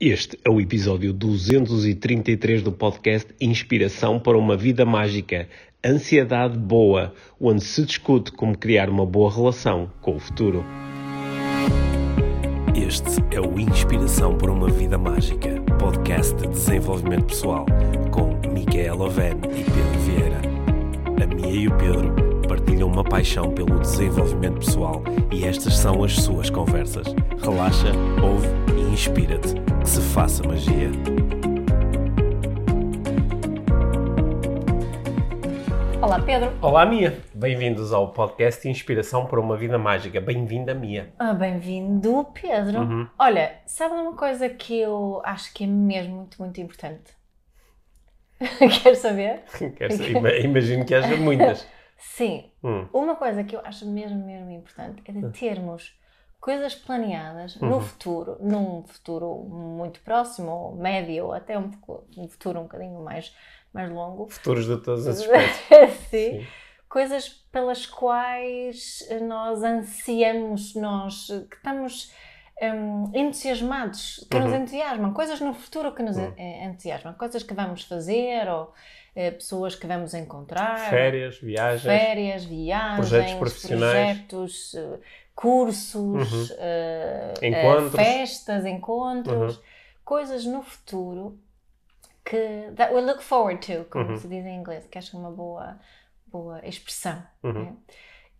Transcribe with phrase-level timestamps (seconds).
[0.00, 5.48] Este é o episódio 233 do podcast Inspiração para uma Vida Mágica.
[5.84, 10.64] Ansiedade Boa, onde se discute como criar uma boa relação com o futuro.
[12.74, 17.64] Este é o Inspiração para uma Vida Mágica, podcast de desenvolvimento pessoal,
[18.10, 20.40] com Micaela Oven e Pedro Vieira.
[21.22, 22.12] A Mia e o Pedro
[22.48, 27.06] partilham uma paixão pelo desenvolvimento pessoal e estas são as suas conversas.
[27.40, 29.54] Relaxa, ouve inspira-te.
[29.82, 30.88] Que se faça magia.
[36.00, 36.52] Olá, Pedro.
[36.62, 37.18] Olá, Mia.
[37.34, 40.20] Bem-vindos ao podcast Inspiração para uma Vida Mágica.
[40.20, 41.12] Bem-vinda, Mia.
[41.18, 42.82] Ah, Bem-vindo, Pedro.
[42.82, 43.08] Uhum.
[43.18, 47.12] Olha, sabe uma coisa que eu acho que é mesmo muito, muito importante?
[48.82, 49.42] Quer saber?
[49.76, 51.66] Quero saber, ima- Imagino que haja muitas.
[51.98, 52.44] Sim.
[52.62, 52.86] Hum.
[52.92, 55.92] Uma coisa que eu acho mesmo, mesmo importante é de termos
[56.44, 57.68] coisas planeadas Uhum.
[57.70, 62.64] no futuro, num futuro muito próximo, ou médio, ou até um, pouco- um futuro um
[62.64, 63.34] bocadinho mais,
[63.72, 64.28] mais longo.
[64.28, 65.96] Futuros de todas as espécies.
[66.10, 66.40] Sim.
[66.40, 66.46] Sim.
[66.86, 72.12] Coisas pelas quais nós ansiamos, nós que estamos
[72.62, 74.56] hum, entusiasmados, que nos Uhum.
[74.58, 76.32] entusiasmam, coisas no futuro que nos Uhum.
[76.36, 78.72] eh, entusiasmam, coisas que vamos fazer ou
[79.16, 81.82] eh, pessoas que vamos encontrar, Férias, viagens.
[81.82, 84.18] férias, viagens, projetos profissionais.
[84.18, 84.98] projetos, eh,
[85.34, 86.56] cursos, Uhum.
[86.58, 87.94] eh, Encontros.
[87.94, 89.62] festas, encontros, Uhum.
[90.04, 91.38] coisas no futuro
[92.24, 94.16] que that we look forward to, como Uhum.
[94.16, 95.78] se diz em inglês, que acho uma boa,
[96.26, 97.22] boa expressão.
[97.42, 97.52] Uhum.
[97.64, 97.76] né?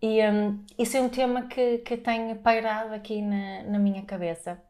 [0.00, 4.60] E hum, isso é um tema que, que tem pairado aqui na, na minha cabeça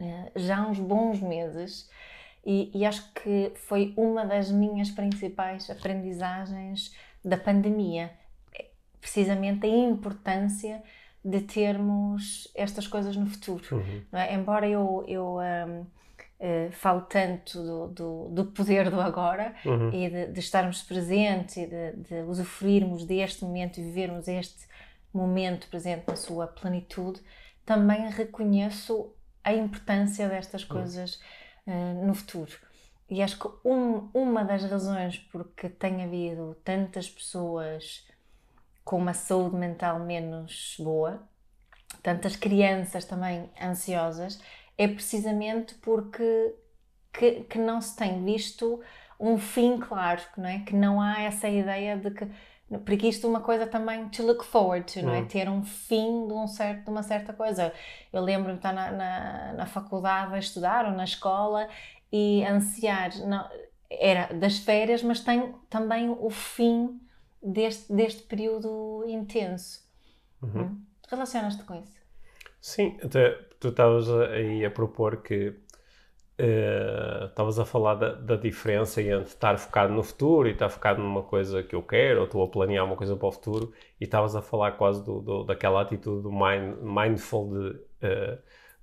[0.00, 1.88] eh, já há uns bons meses
[2.44, 8.10] e, e acho que foi uma das minhas principais aprendizagens da pandemia.
[9.00, 10.82] Precisamente a importância
[11.24, 13.62] de termos estas coisas no futuro.
[13.76, 14.02] Uhum.
[14.10, 14.34] não é?
[14.34, 15.86] Embora eu, eu hum,
[16.40, 19.90] eh, falo tanto do, do, do poder do agora, Uhum.
[19.92, 24.66] e de, de estarmos presentes e de, de usufruirmos deste momento e vivermos este
[25.14, 27.20] momento presente na sua plenitude,
[27.64, 29.14] também reconheço
[29.44, 31.20] a importância destas coisas
[31.66, 32.50] eh, no futuro.
[33.08, 38.04] E acho que um- uma das razões porque tem havido tantas pessoas
[38.84, 41.22] com uma saúde mental menos boa,
[42.02, 44.40] tantas crianças também ansiosas,
[44.76, 46.54] é precisamente porque
[47.12, 48.80] que, que não se tem visto
[49.20, 50.60] um fim claro, não é?
[50.60, 52.26] Que não há essa ideia de que
[52.78, 55.20] porque isto é uma coisa também to look forward to, não é?
[55.20, 55.26] Hum.
[55.26, 57.72] Ter um fim de, um certo, de uma certa coisa.
[58.12, 61.68] Eu lembro-me estar na, na, na faculdade a estudar ou na escola
[62.10, 63.46] e ansiar, não,
[63.90, 67.00] era das férias, mas tem também o fim
[67.42, 69.80] deste, deste período intenso.
[70.42, 70.58] Uhum.
[70.58, 70.84] Hum?
[71.08, 72.00] Relacionas-te com isso?
[72.60, 75.54] Sim, até tu estavas aí a propor que
[76.38, 81.02] eh, estavas a falar da, da diferença entre estar focado no futuro e estar focado
[81.02, 84.04] numa coisa que eu quero, ou estou a planear uma coisa para o futuro, e
[84.04, 88.38] estavas a falar quase do, do- daquela atitude do mind, mindful de, eh,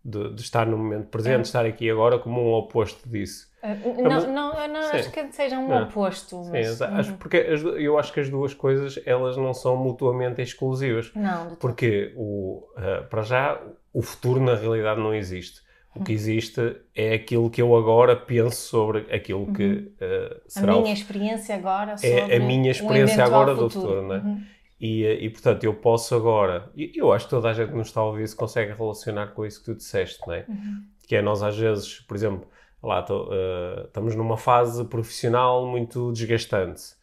[0.05, 1.41] de, de estar no momento presente, É.
[1.43, 3.48] de estar aqui agora, como um oposto disso.
[3.61, 6.43] Uh, mas- Não, não, eu não acho que seja um oposto.
[6.45, 7.17] Sim, Mas, acho, Uhum.
[7.17, 11.11] porque as eu acho que as duas coisas elas não são mutuamente exclusivas.
[11.13, 11.55] Não.
[11.55, 13.61] Porque, o, eh, para já,
[13.93, 15.59] o futuro na realidade não existe.
[15.93, 16.05] O Uhum.
[16.05, 19.91] que existe é aquilo que eu agora penso sobre aquilo que Uhum.
[19.99, 23.87] a será o minha experiência agora sobre a minha experiência agora do futuro.
[23.87, 24.19] futuro, não é?
[24.19, 24.43] Uhum.
[24.79, 27.75] E, eh, e, portanto, eu posso agora, e eu acho que toda a gente que
[27.77, 30.45] nos está a ouvir se consegue relacionar com isso que tu disseste, não é?
[30.47, 30.83] Uhum.
[31.05, 32.47] Que é nós às vezes, por exemplo,
[32.81, 36.97] lá, tô, eh, estamos numa fase profissional muito desgastante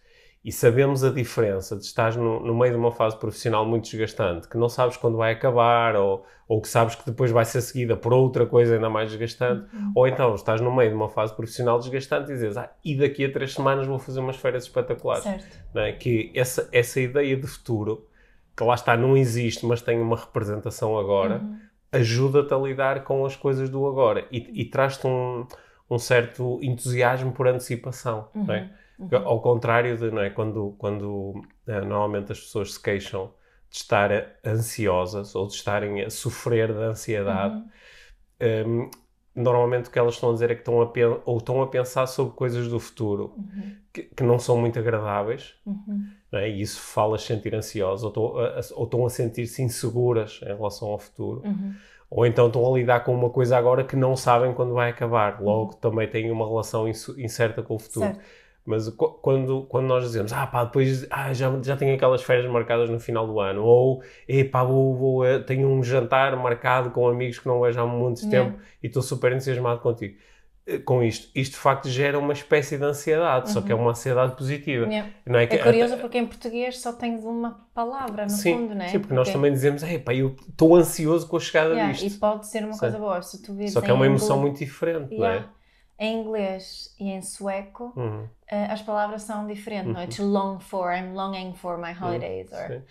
[0.45, 4.49] e sabemos a diferença de estar no, no meio de uma fase profissional muito desgastante,
[4.49, 7.97] que não sabes quando vai acabar ou, ou que sabes que depois vai ser seguida
[7.97, 9.93] por outra coisa ainda mais desgastante, Uhum.
[9.95, 13.25] ou então estás no meio de uma fase profissional desgastante e dizes, ah, e daqui
[13.25, 15.45] a três semanas vou fazer umas férias espetaculares Certo.
[15.75, 15.93] é?
[15.93, 18.07] que essa, essa ideia de futuro,
[18.57, 21.59] que lá está, não existe, mas tem uma representação agora, Uhum.
[21.93, 25.45] ajuda-te a lidar com as coisas do agora e, e traz-te um,
[25.91, 28.29] um certo entusiasmo por antecipação.
[28.35, 28.71] Não é?
[28.99, 29.09] Uhum.
[29.25, 30.31] Ao contrário de não é?
[30.31, 33.31] quando, quando eh, normalmente as pessoas se queixam
[33.71, 34.11] de estar
[34.45, 37.63] ansiosas ou de estarem a sofrer de ansiedade,
[38.41, 38.85] Uhum.
[38.85, 38.91] hum,
[39.35, 40.91] normalmente o que elas estão a dizer é que estão a,
[41.25, 43.77] ou estão a pensar sobre coisas do futuro Uhum.
[43.93, 46.07] que, que não são muito agradáveis Uhum.
[46.33, 46.49] não é?
[46.49, 48.37] e isso fala-as sentir ansiosas ou,
[48.75, 51.43] ou estão a sentir-se inseguras em relação ao futuro.
[52.11, 52.19] Uhum.
[52.19, 55.41] Ou então estão a lidar com uma coisa agora que não sabem quando vai acabar.
[55.41, 58.07] Logo também têm uma relação incerta com o futuro.
[58.07, 58.21] Certo.
[58.67, 62.91] Mas quando, quando nós dizemos, ah pá, depois ah, já, já tenho aquelas férias marcadas
[62.91, 64.03] no final do ano, ou
[64.51, 68.27] pá, vou, vou, eh, tenho um jantar marcado com amigos que não vejo há muito
[68.27, 68.51] yeah.
[68.51, 70.17] tempo e estou super entusiasmado contigo
[70.85, 71.31] com isto.
[71.35, 73.53] Isto de facto gera uma espécie de ansiedade, uhum.
[73.53, 73.83] só que é uhum.
[73.83, 74.87] uma ansiedade positiva.
[74.87, 75.11] Yeah.
[75.25, 76.03] Não é, é curioso até...
[76.03, 78.89] porque em português só tens uma palavra no sim, fundo, não é?
[78.89, 79.15] Sim, porque, porque...
[79.15, 82.17] nós também dizemos, pá, eu estou ansioso com a chegada yeah, disto.
[82.17, 82.81] E pode ser uma sim.
[82.81, 85.41] coisa boa, se tu vires Só que é uma emoção muito diferente, yeah.
[85.41, 85.57] não é?
[85.99, 88.25] Em inglês e em sueco, uhum.
[88.25, 88.29] uh,
[88.71, 89.93] as palavras são diferentes, uhum.
[89.95, 90.05] não é?
[90.05, 90.11] Uhum.
[90.11, 92.51] To long for, I'm longing for my holidays.
[92.53, 92.83] Or,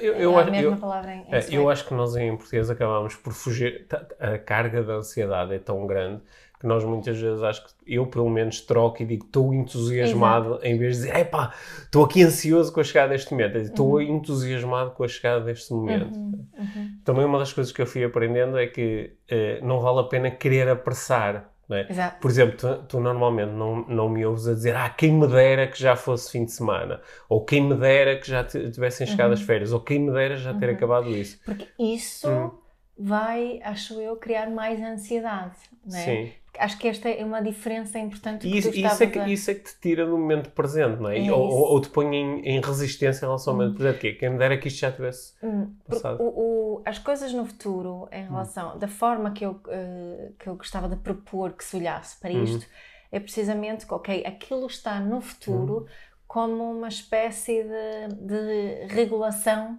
[0.00, 2.36] eu, eu, é a mesma eu, palavra em, em é, Eu acho que nós em
[2.36, 3.88] português acabamos por fugir,
[4.20, 6.22] a carga da ansiedade é tão grande
[6.62, 10.66] que nós muitas vezes acho que eu pelo menos troco e digo estou entusiasmado Exato.
[10.66, 14.00] em vez de dizer epá, estou aqui ansioso com a chegada deste momento, estou uhum.
[14.00, 16.16] entusiasmado com a chegada deste momento.
[16.16, 16.46] Uhum.
[16.56, 16.98] Uhum.
[17.04, 20.30] Também uma das coisas que eu fui aprendendo é que uh, não vale a pena
[20.30, 22.10] querer apressar é?
[22.20, 25.66] Por exemplo, tu, tu, normalmente não, não me ouves a dizer ah, quem me dera
[25.66, 27.00] que já fosse fim de semana,
[27.30, 29.34] ou quem me dera que já tivessem chegado uhum.
[29.34, 30.74] as férias, ou quem me dera já ter uhum.
[30.74, 31.40] acabado isso.
[31.44, 32.50] Porque isso hum.
[32.98, 35.56] vai, acho eu, criar mais ansiedade,
[35.86, 36.02] não é?
[36.02, 39.28] Sim acho que esta é uma diferença importante que isso, isso, é que, a...
[39.28, 41.26] isso é que te tira do momento presente, não é?
[41.26, 43.78] é ou, ou, te põe em, em, resistência em relação ao momento hum.
[43.78, 44.00] presente.
[44.00, 45.74] Que é, quem me dera que isto já tivesse hum.
[45.88, 46.22] passado.
[46.22, 48.30] O, o, as coisas no futuro, em hum.
[48.30, 48.78] relação, hum.
[48.78, 52.44] da forma que eu, uh, que eu gostava de propor que se olhasse para hum.
[52.44, 52.66] isto,
[53.10, 55.86] é precisamente que, ok, aquilo está no futuro hum.
[56.26, 59.78] como uma espécie de, de regulação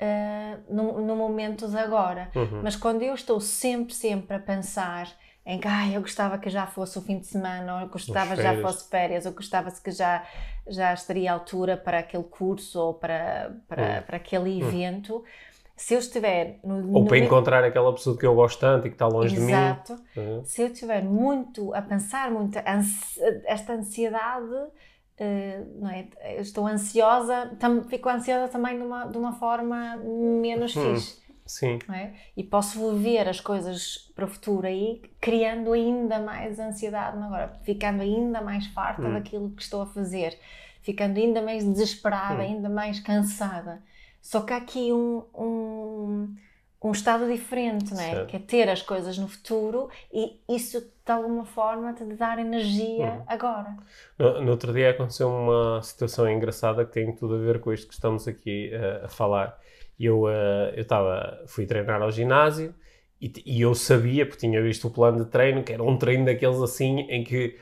[0.00, 2.30] uh, no, no momento de agora.
[2.34, 2.62] Uhum.
[2.62, 5.08] Mas quando eu estou sempre, sempre a pensar
[5.48, 8.36] em que ah, eu gostava que já fosse o fim de semana, ou eu gostava
[8.36, 10.22] que já fosse férias, ou gostava-se que já,
[10.66, 14.02] já estaria à altura para aquele curso ou para, para, hum.
[14.06, 14.68] para aquele hum.
[14.68, 15.16] evento.
[15.16, 15.24] Hum.
[15.74, 18.96] Se eu estiver no, Ou para encontrar aquela pessoa que eu gosto tanto e que
[18.96, 19.94] está longe Exato.
[19.94, 20.26] de mim.
[20.26, 20.46] Exato.
[20.46, 26.08] Se eu estiver muito a pensar, muito ansi esta ansiedade, uh, não é?
[26.36, 27.56] Eu estou ansiosa,
[27.88, 30.94] fico ansiosa também de uma, de uma forma menos hum.
[30.94, 31.27] fixe.
[31.48, 31.78] Sim.
[31.90, 32.12] É?
[32.36, 38.02] E posso ver as coisas para o futuro aí, criando ainda mais ansiedade agora, ficando
[38.02, 39.14] ainda mais farta hum.
[39.14, 40.38] daquilo que estou a fazer,
[40.82, 42.46] ficando ainda mais desesperada, hum.
[42.46, 43.82] ainda mais cansada.
[44.20, 46.36] Só que há aqui um, um,
[46.84, 48.10] um estado diferente, não é?
[48.10, 48.28] Certo.
[48.28, 53.14] Que é ter as coisas no futuro e isso de alguma forma te dar energia
[53.20, 53.24] hum.
[53.26, 53.74] agora.
[54.18, 57.88] No, no, outro dia aconteceu uma situação engraçada que tem tudo a ver com isto
[57.88, 59.58] que estamos aqui uh, a falar
[59.98, 62.74] e eu uh, eu estava fui treinar ao ginásio
[63.20, 66.24] e, e, eu sabia porque tinha visto o plano de treino que era um treino
[66.24, 67.56] daqueles assim em que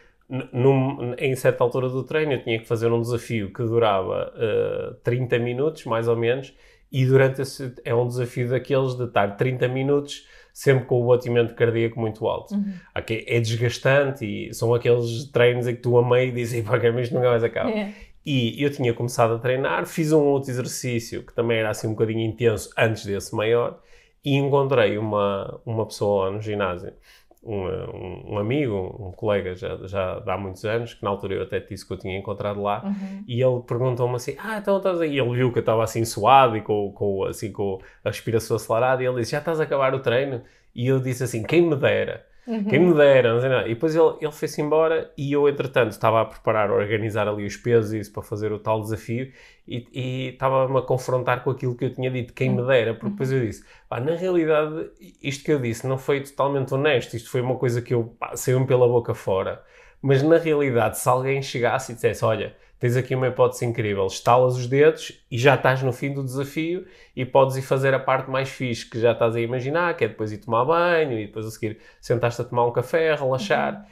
[0.52, 4.92] num, em certa altura do treino eu tinha que fazer um desafio que durava uh,
[4.92, 6.52] eh, 30 minutos mais ou menos
[6.90, 11.54] e durante esse é um desafio daqueles de estar 30 minutos sempre com o batimento
[11.54, 12.54] cardíaco muito alto.
[12.54, 12.72] Uhum.
[12.98, 16.88] Okay, é desgastante e são aqueles treinos em que tu amei e dizes, pá, que
[16.88, 17.70] isto nunca mais acaba.
[17.70, 17.92] É.
[18.26, 21.90] E eu tinha começado a treinar, fiz um outro exercício que também era assim um
[21.90, 23.78] bocadinho intenso antes desse maior
[24.25, 26.93] e encontrei uma, uma pessoa lá no ginásio,
[27.40, 31.43] um, um, um amigo, um colega já, já há muitos anos, que na altura eu
[31.43, 33.23] até disse que eu tinha encontrado lá, uhum.
[33.28, 35.14] e ele perguntou-me assim, ah, então estás aí?
[35.14, 38.56] E ele viu que eu estava assim suado e com, com, assim, com a respiração
[38.56, 40.43] acelerada, e ele disse, já estás a acabar o treino?
[40.75, 42.25] E eu disse assim, quem me dera.
[42.46, 42.64] Uhum.
[42.64, 43.66] Quem me dera, não sei nada.
[43.66, 47.44] E depois ele, ele foi-se embora e eu, entretanto, estava a preparar, a organizar ali
[47.44, 49.32] os pesos e isso para fazer o tal desafio
[49.66, 52.66] e, e estava-me a confrontar com aquilo que eu tinha dito, quem me uhum.
[52.69, 54.90] dera, porque depois eu disse, pá, na realidade,
[55.20, 58.66] isto que eu disse não foi totalmente honesto, isto foi uma coisa que eu saiu-me
[58.66, 59.62] pela boca fora.
[60.00, 64.56] Mas na realidade, se alguém chegasse e dissesse, olha, tens aqui uma hipótese incrível, estalas
[64.56, 68.30] os dedos e já estás no fim do desafio e podes ir fazer a parte
[68.30, 71.47] mais fixe que já estás a imaginar, que é depois ir tomar banho e depois
[71.47, 73.75] a seguir sentaste a tomar um café, a relaxar.
[73.75, 73.85] Uhum.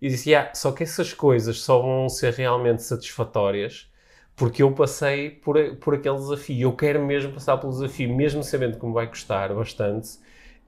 [0.00, 3.88] E disse, yeah, só que essas coisas só vão ser realmente satisfatórias
[4.34, 6.68] porque eu passei por, por aquele desafio.
[6.68, 10.18] Eu quero mesmo passar pelo desafio, mesmo sabendo que me vai custar bastante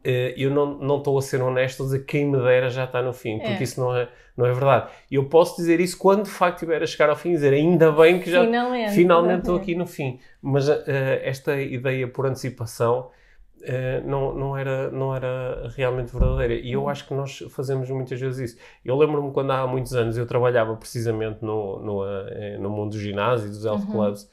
[0.05, 3.15] eh, eu não estou a ser honesto a dizer quem me dera já está no
[3.15, 3.63] fim, porque é.
[3.63, 4.91] isso não é, não é verdade.
[5.11, 7.93] Eu posso dizer isso quando de facto estiver a chegar ao fim e dizer ainda
[7.93, 8.45] bem que já
[8.93, 10.19] finalmente estou aqui no fim.
[10.43, 10.83] Mas uh,
[11.23, 13.11] esta ideia por antecipação
[13.61, 16.55] uh, não, não, era, não era realmente verdadeira.
[16.55, 16.89] E eu uhum.
[16.89, 18.63] acho que nós fazemos muitas vezes isso.
[18.85, 22.99] Eu lembro-me quando há muitos anos eu trabalhava precisamente no, no, uh, no mundo do
[22.99, 23.93] ginásio, dos health uhum.
[23.93, 24.29] clubs.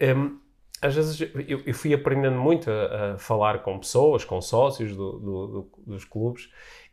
[0.00, 0.40] Um, ehm,
[0.82, 5.12] às vezes eu, eu, fui aprendendo muito a, a, falar com pessoas, com sócios do,
[5.18, 6.48] do, do, dos clubes,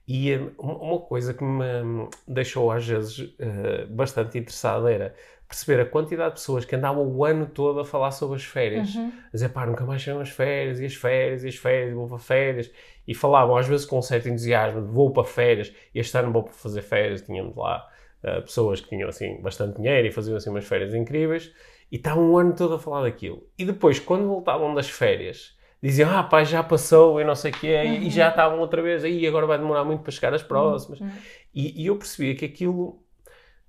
[0.08, 5.14] e eh, uma coisa que me deixou às vezes uh, bastante interessada era
[5.48, 8.96] perceber a quantidade de pessoas que andavam o ano todo a falar sobre as férias.
[8.96, 9.12] Uhum.
[9.28, 12.08] A dizer, pá, nunca mais chegam as férias, e as férias, e as férias, vou
[12.08, 12.72] para férias.
[13.08, 16.44] E falavam às vezes com um certo entusiasmo de vou para férias, este ano vou
[16.44, 17.88] para fazer férias, tínhamos lá
[18.24, 21.54] uh, pessoas que tinham assim bastante dinheiro e faziam assim umas férias incríveis
[21.92, 23.48] e estavam um ano todo a falar daquilo.
[23.58, 27.54] E depois, quando voltavam das férias, diziam, ah, pai, já passou e não sei o
[27.54, 27.94] quê, uhum.
[27.94, 31.00] e já estavam outra vez, aí agora vai demorar muito para chegar às próximas.
[31.00, 31.10] Uhum.
[31.54, 33.02] E, e, eu percebia que aquilo.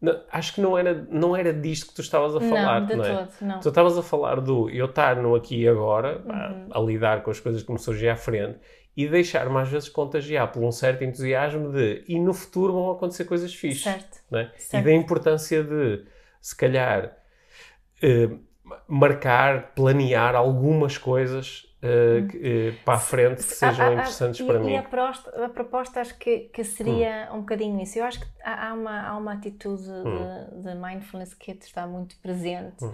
[0.01, 2.97] Não, acho que não era, não era disto que tu estavas a falar, não, de
[2.97, 3.17] não é?
[3.17, 3.61] Todo, não.
[3.61, 6.69] Tu estavas a falar do eu estar no aqui e agora, uhum.
[6.71, 8.59] a, a, lidar com as coisas que me surgem à frente,
[8.97, 13.25] e deixar-me às vezes contagiar por um certo entusiasmo de e no futuro vão acontecer
[13.25, 13.95] coisas fixas.
[13.95, 14.19] Certo.
[14.33, 14.51] É?
[14.57, 14.83] certo.
[14.83, 16.05] E da importância de,
[16.41, 17.17] se calhar,
[18.03, 18.29] eh,
[18.87, 24.73] marcar, planear algumas coisas Uh, uh, para a frente que sejam interessantes para e, mim.
[24.73, 27.37] E a proposta, a proposta acho que, que seria hum.
[27.37, 28.01] um bocadinho isso.
[28.01, 30.57] Eu acho que há, há uma, há uma atitude hum.
[30.61, 32.93] de, de, mindfulness que está muito presente hum.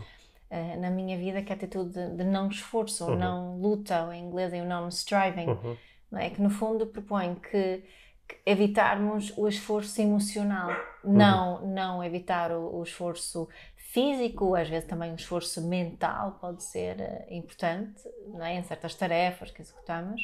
[0.50, 3.16] uh, na minha vida, que é a atitude de, de não esforço, uhum.
[3.16, 5.76] não luta, ou em inglês é o não striving, uhum.
[6.10, 6.28] não é?
[6.28, 7.82] que no fundo propõe que,
[8.28, 10.68] que evitarmos o esforço emocional,
[11.02, 11.14] uhum.
[11.14, 13.48] não, não evitar o, o esforço
[13.94, 18.56] físico, às vezes também um esforço mental pode ser uh, importante não é?
[18.56, 20.20] em certas tarefas que executamos.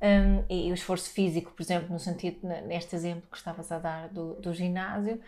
[0.00, 3.78] Um, e, e, o esforço físico, por exemplo, no sentido, neste exemplo que estavas a
[3.78, 5.20] dar do, do ginásio,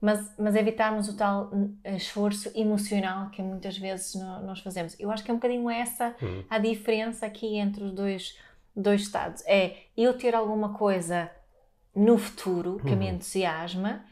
[0.00, 4.94] mas, mas evitarmos o tal hum, esforço emocional que muitas vezes nós fazemos.
[5.00, 6.44] Eu acho que é um bocadinho essa uhum.
[6.48, 8.38] a diferença aqui entre os dois,
[8.76, 9.42] dois estados.
[9.46, 11.30] É eu ter alguma coisa
[11.94, 12.98] no futuro que uhum.
[12.98, 14.04] me entusiasma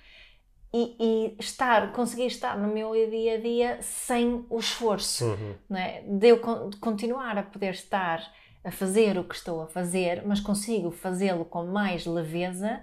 [0.74, 5.54] e, e, estar, conseguir estar no meu dia a dia sem o esforço, uhum.
[5.68, 6.02] não é?
[6.02, 6.40] de eu
[6.80, 8.22] continuar a poder estar
[8.64, 12.80] a fazer o que estou a fazer, mas consigo fazê-lo com mais leveza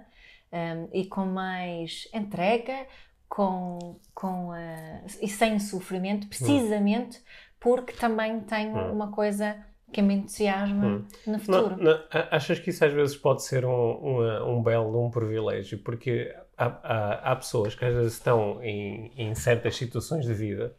[0.52, 2.86] um, e com mais entrega,
[3.28, 7.24] com, com uh, e sem sofrimento, precisamente uhum.
[7.58, 8.92] porque também tenho uhum.
[8.92, 11.04] uma coisa que me entusiasma hum.
[11.26, 11.76] no futuro.
[11.76, 15.78] Não, não, achas que isso às vezes pode ser um, um, um belo um privilégio?
[15.78, 16.32] Porque
[16.64, 20.74] há, há, pessoas que às vezes estão em, em certas situações de vida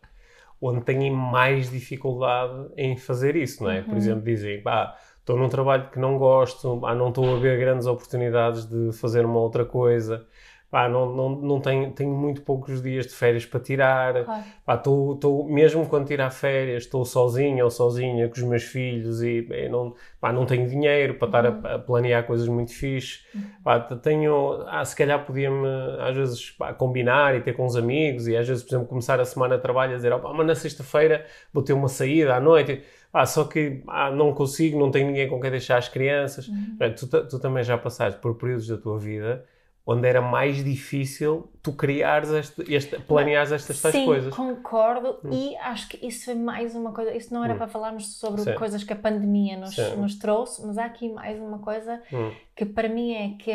[0.62, 3.80] onde têm mais dificuldade em fazer isso, não é?
[3.80, 3.86] Uhum.
[3.86, 7.60] Por exemplo, dizem, pá, estou num trabalho que não gosto, ah, não estou a ver
[7.60, 10.26] grandes oportunidades de fazer uma outra coisa,
[10.72, 14.44] pá, não, não, não tenho, tenho muito poucos dias de férias para tirar, claro.
[14.66, 19.22] pá, tô, tô, mesmo quando tirar férias estou sozinha ou sozinha com os meus filhos
[19.22, 21.62] e, e não, pá, não tenho dinheiro para estar uhum.
[21.66, 23.42] a, a, planear coisas muito fixe, uhum.
[23.62, 25.68] pá, tenho, ah, se calhar podia-me
[26.00, 29.20] às vezes pá, combinar e ter com os amigos e às vezes, por exemplo, começar
[29.20, 32.40] a semana de trabalho a dizer, oh, mas na sexta-feira vou ter uma saída à
[32.40, 36.48] noite, ah, só que ah, não consigo, não tenho ninguém com quem deixar as crianças.
[36.48, 36.78] Uhum.
[36.98, 39.44] Tu, tu, também já passaste por períodos da tua vida
[39.86, 44.34] onde era mais difícil tu criares este, este planeares estas tais Sim, coisas.
[44.34, 45.30] concordo hum.
[45.32, 47.58] e acho que isso é mais uma coisa, isso não era hum.
[47.58, 48.56] para falarmos sobre Sim.
[48.56, 52.32] coisas que a pandemia nos, nos, trouxe, mas há aqui mais uma coisa hum.
[52.56, 53.54] que para mim é que,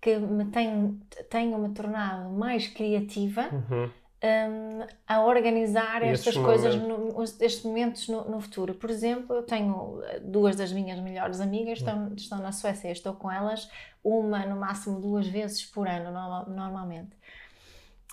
[0.00, 0.98] que me tem,
[1.30, 3.90] tenho me tornado mais criativa uhum
[4.22, 8.74] um, a organizar estas coisas, no, estes momentos no, no, futuro.
[8.74, 12.92] Por exemplo, eu tenho eh, duas das minhas melhores amigas, estão, estão na Suécia, eu
[12.92, 13.70] estou com elas
[14.02, 16.10] uma, no máximo duas vezes por ano,
[16.48, 17.16] normalmente.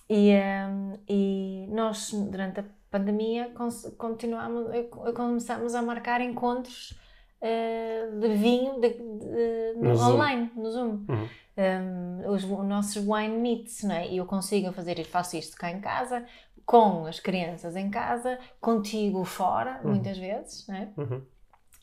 [0.07, 0.31] E,
[0.69, 3.51] um, e nós, durante a pandemia,
[3.97, 4.67] continuamos,
[5.15, 6.93] começamos a marcar encontros
[7.41, 10.61] uh, de vinho de, de, no online, Zoom.
[10.61, 11.05] no Zoom.
[11.09, 12.04] Uhum um,
[12.35, 14.07] os, os, nossos wine meets, não é?
[14.07, 16.25] E eu consigo fazer, faço isto cá em casa,
[16.65, 19.91] com as crianças em casa, contigo fora, uhum.
[19.91, 20.89] muitas vezes, não é?
[20.97, 21.21] Uhum.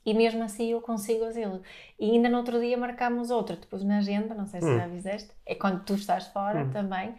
[0.04, 1.62] E mesmo assim eu consigo fazê-lo.
[1.98, 4.78] E ainda no outro dia marcámos outro, depois na agenda, não sei se uhum.
[4.78, 6.70] já fizeste, é quando tu estás fora uhum.
[6.70, 7.14] também.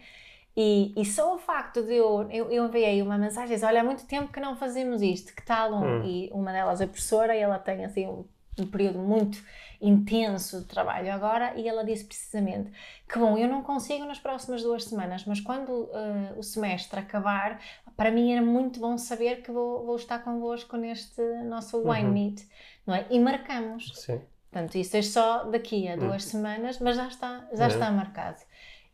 [0.56, 3.84] E, e, só o facto de eu, eu, eu enviei uma mensagem, disse, olha, há
[3.84, 5.82] muito tempo que não fazemos isto, que tal um?
[5.82, 6.06] Uhum.
[6.06, 8.24] E uma delas é professora e ela tem assim um,
[8.60, 9.44] um período muito
[9.82, 12.72] intenso de trabalho agora e ela disse precisamente
[13.08, 17.60] que bom, eu não consigo nas próximas duas semanas, mas quando uh, o semestre acabar,
[17.98, 22.12] para mim era muito bom saber que vou, vou estar convosco neste nosso wine uhum.
[22.12, 22.42] meet,
[22.88, 23.06] não é?
[23.10, 23.92] E marcamos.
[23.96, 24.22] Sim.
[24.50, 26.30] Portanto, isso é só daqui a duas uhum.
[26.30, 27.70] semanas, mas já está, já uhum.
[27.72, 28.38] está marcado.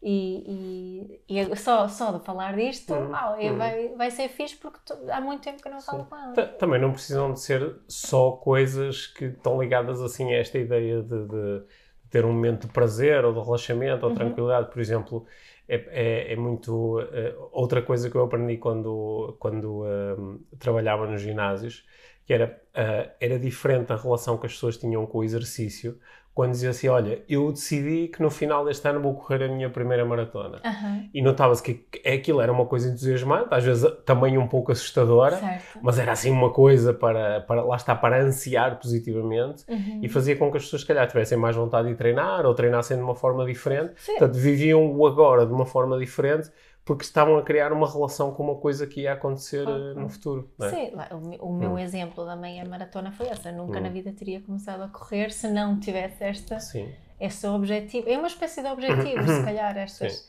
[0.01, 3.11] E, e, e, só, só de falar disto, uhum.
[3.11, 4.79] oh, vai, vai ser fixe porque
[5.11, 6.33] há muito tempo que eu não falo com ela.
[6.57, 11.27] Também não precisam de ser só coisas que estão ligadas assim a esta ideia de,
[11.27, 11.63] de
[12.09, 14.17] ter um momento de prazer ou de relaxamento ou uhum.
[14.17, 14.71] tranquilidade.
[14.71, 15.25] Por exemplo,
[15.67, 16.99] é, é, é muito.
[16.99, 21.85] Uh, outra coisa que eu aprendi quando, quando uh, trabalhava nos ginásios,
[22.25, 25.99] que era, uh, era diferente a relação que as pessoas tinham com o exercício
[26.39, 29.69] quando dizia assim: Olha, eu decidi que no final deste ano vou correr a minha
[29.69, 30.61] primeira maratona.
[30.63, 31.03] Aham.
[31.13, 35.79] E notava-se que aquilo era uma coisa entusiasmante, às vezes também um pouco assustadora, Certo.
[35.81, 39.99] mas era assim uma coisa para, para lá está, para ansiar positivamente Uhum.
[40.01, 42.95] e fazia com que as pessoas, se calhar, tivessem mais vontade de treinar ou treinassem
[42.95, 43.91] de uma forma diferente.
[43.97, 44.13] Sim.
[44.13, 46.49] Portanto, viviam o agora de uma forma diferente
[46.89, 50.49] porque estavam a criar uma relação com uma coisa que ia acontecer eh, no futuro.
[50.59, 50.69] É?
[50.71, 50.91] Sim,
[51.39, 51.77] o, meu- Hum.
[51.77, 53.51] exemplo da meia maratona foi essa.
[53.51, 53.81] Nunca Hum.
[53.83, 56.89] na vida teria começado a correr se não tivesse esta, Sim.
[57.21, 58.09] esse objetivo.
[58.09, 60.27] É uma espécie de objetivo, se calhar, estas.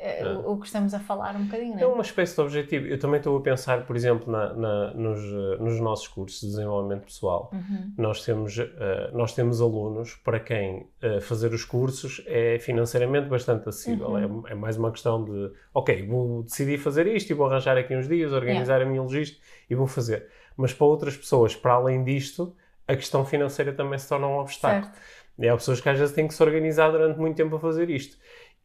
[0.00, 2.86] É, o, o que estamos a falar um bocadinho, não É uma espécie de objetivo.
[2.86, 6.46] Eu também estou a pensar, por exemplo, na- na- nos, eh, nos nossos cursos de
[6.46, 7.50] desenvolvimento pessoal.
[7.52, 7.92] Uhum.
[7.98, 13.68] Nós temos, eh, nós temos alunos para quem eh, fazer os cursos é financeiramente bastante
[13.68, 14.10] acessível.
[14.10, 14.44] Uhum.
[14.46, 17.96] É, é mais uma questão de, ok, vou decidir fazer isto e vou arranjar aqui
[17.96, 20.28] uns dias, organizar a minha logística e vou fazer.
[20.56, 22.54] Mas para outras pessoas, para além disto,
[22.86, 24.92] a questão financeira também se torna um obstáculo.
[24.92, 25.00] Certo.
[25.40, 27.88] E há pessoas que às vezes têm que se organizar durante muito tempo a fazer
[27.90, 28.16] isto.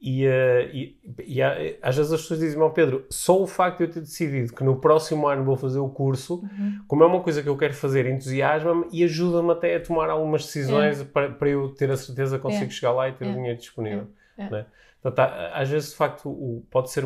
[0.06, 3.78] E, eh, e, e há- às vezes as pessoas dizem, ó Pedro, só o facto
[3.78, 6.84] de eu ter decidido que no próximo ano vou fazer o curso, Uhum.
[6.90, 10.44] como é uma coisa que eu quero fazer, entusiasma-me e ajuda-me até a tomar algumas
[10.46, 12.70] decisões para, para eu ter a certeza que consigo É.
[12.70, 13.30] chegar lá e ter É.
[13.30, 14.08] o dinheiro disponível.
[14.38, 14.44] É.
[14.44, 14.50] É.
[14.50, 14.66] né?
[15.02, 17.06] Portanto, há- às vezes, de facto, o- pode ser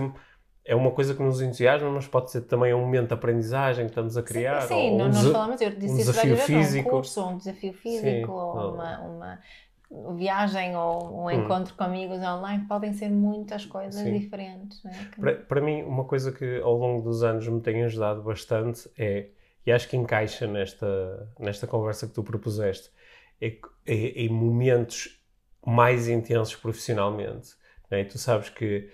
[0.66, 3.92] é uma coisa que nos entusiasma, mas pode ser também um momento de aprendizagem que
[3.92, 4.62] estamos a criar.
[4.64, 6.88] Sim, ou sim um nós, falamos, eu disse um isso desafio várias vezes, físico.
[6.90, 9.40] um curso, um desafio físico, Sim, ou- uma, uma
[10.16, 11.32] viagem, ou um Hum.
[11.32, 14.18] encontro com amigos online, podem ser muitas coisas Sim.
[14.18, 14.84] diferentes.
[14.86, 14.90] É?
[14.90, 18.90] Que- Para, para mim, uma coisa que ao longo dos anos me tem ajudado bastante
[18.98, 19.30] é,
[19.66, 22.90] e acho que encaixa nesta, nesta conversa que tu propuseste,
[23.40, 23.94] é, que- é,
[24.26, 25.22] em momentos
[25.66, 27.56] mais intensos profissionalmente.
[27.90, 28.02] né?
[28.02, 28.90] E tu sabes que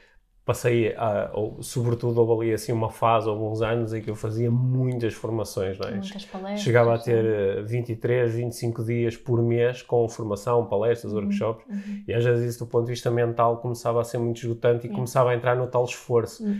[0.46, 4.52] passei, a, ou, sobretudo, houve ali assim uma fase, alguns anos, em que eu fazia
[4.52, 5.78] muitas formações.
[5.80, 5.92] Não é?
[5.92, 6.60] Muitas palestras.
[6.62, 12.04] Chegava a ter eh, 23, 25 dias por mês com formação, palestras, workshops, Uhum.
[12.08, 14.88] e às vezes isso do ponto de vista mental começava a ser muito esgotante e
[14.88, 14.96] Yeah.
[14.96, 16.46] começava a entrar no tal esforço.
[16.46, 16.60] Hum.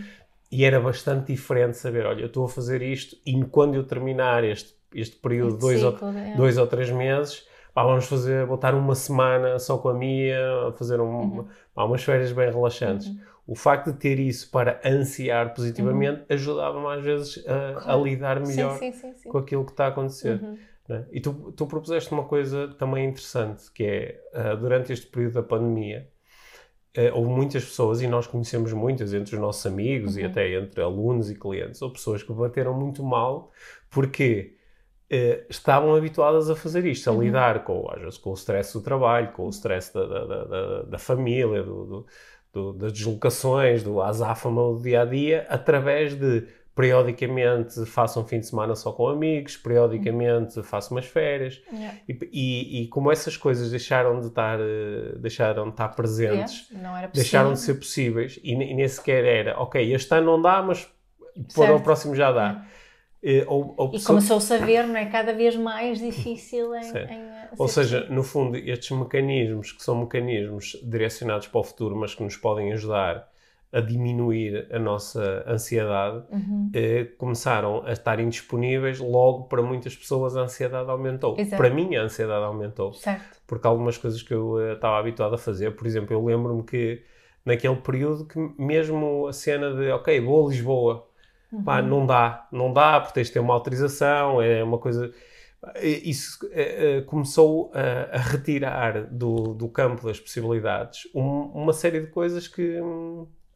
[0.50, 4.44] E era bastante diferente saber, olha, eu estou a fazer isto e quando eu terminar
[4.44, 6.34] este, este período de dois, ou, ciclo, é.
[6.36, 10.38] dois ou três meses, pá, vamos fazer, voltar uma semana só com a Mia,
[10.68, 11.06] a fazer um,
[11.38, 11.44] Uhum.
[11.74, 13.10] pá, umas férias bem relaxantes.
[13.46, 13.52] Uhum.
[13.52, 18.78] O facto de ter isso para ansiar positivamente ajudava-me às vezes a, a lidar melhor
[18.78, 19.28] Sim, sim, sim.
[19.28, 20.40] com aquilo que está a acontecer.
[20.42, 20.58] Uhum.
[20.88, 21.06] né?
[21.12, 25.42] E tu, tu propuseste uma coisa também interessante, que é, ah, durante este período da
[25.42, 26.08] pandemia,
[26.96, 30.30] ah, houve muitas pessoas, e nós conhecemos muitas, entre os nossos amigos e Uhum.
[30.30, 33.50] até entre alunos e clientes, ou pessoas que bateram muito mal,
[33.90, 34.56] porque
[35.10, 37.22] eh, estavam habituadas a fazer isto, a Uhum.
[37.22, 40.44] lidar com, às vezes, com o stress do trabalho, com o stress da, da, da,
[40.44, 42.06] da- da família, do, do-
[42.54, 48.40] do- das deslocações, do azáfama do dia a dia, através de periodicamente faço um fim
[48.40, 51.98] de semana só com amigos, periodicamente faço umas férias, Yeah.
[52.08, 57.08] e, e- e como essas coisas deixaram de estar, eh, deixaram de estar presentes, Yeah,
[57.12, 60.88] deixaram de ser possíveis e, e nem sequer era, ok, este ano não dá, mas
[61.54, 62.64] para o próximo já dá.
[62.64, 62.73] Eh,
[63.46, 65.06] ou, ou E pessoa- começou-se a ver, não é?
[65.06, 66.80] Cada vez mais difícil em.
[66.96, 68.16] Em, eh, ou seja, possível.
[68.16, 72.72] no fundo, estes mecanismos que são mecanismos direcionados para o futuro, mas que nos podem
[72.72, 73.28] ajudar
[73.72, 76.70] a diminuir a nossa ansiedade, Uhum.
[76.72, 81.36] eh, começaram a estar indisponíveis, logo para muitas pessoas a ansiedade aumentou.
[81.38, 81.56] Exato.
[81.60, 82.92] Para mim a ansiedade aumentou.
[82.92, 83.42] Certo.
[83.46, 87.02] porque algumas coisas que eu eh, estava habituado a fazer, por exemplo, eu lembro-me que
[87.44, 91.06] naquele período que mesmo a cena de, ok, vou a Lisboa,
[91.62, 91.86] pá, Uhum.
[91.88, 95.12] não dá, não dá, porque tens de ter uma autorização, é uma coisa...
[95.82, 102.08] Isso eh, começou a, a retirar do, do campo das possibilidades um- uma série de
[102.08, 102.78] coisas que,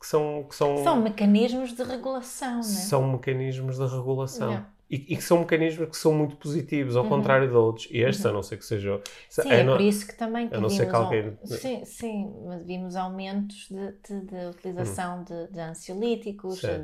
[0.00, 2.62] que são, que são, São mecanismos de regulação, não é?
[2.62, 4.64] são mecanismos de regulação.
[4.90, 7.10] E, e que são mecanismos que são muito positivos, ao Uhum.
[7.10, 7.86] contrário de outros.
[7.90, 9.00] E este, a não ser que seja...
[9.28, 11.84] Sim, é não- por isso que também que a não ser vimos que alguém- sim,
[11.84, 16.78] sim, mas vimos aumentos de, de- de utilização de, de ansiolíticos, de,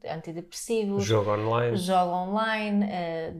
[0.00, 1.76] de antidepressivos, jogo online.
[1.76, 2.86] jogo online,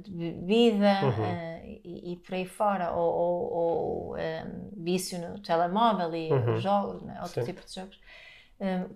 [0.03, 1.25] de bebida Uhum.
[1.25, 4.45] eh, e, e por aí fora, ou, ou- ou, eh,
[4.77, 6.61] vício no telemóvel e Uhum.
[6.61, 7.45] jogos, né, outro Sim.
[7.45, 7.99] tipo de jogos,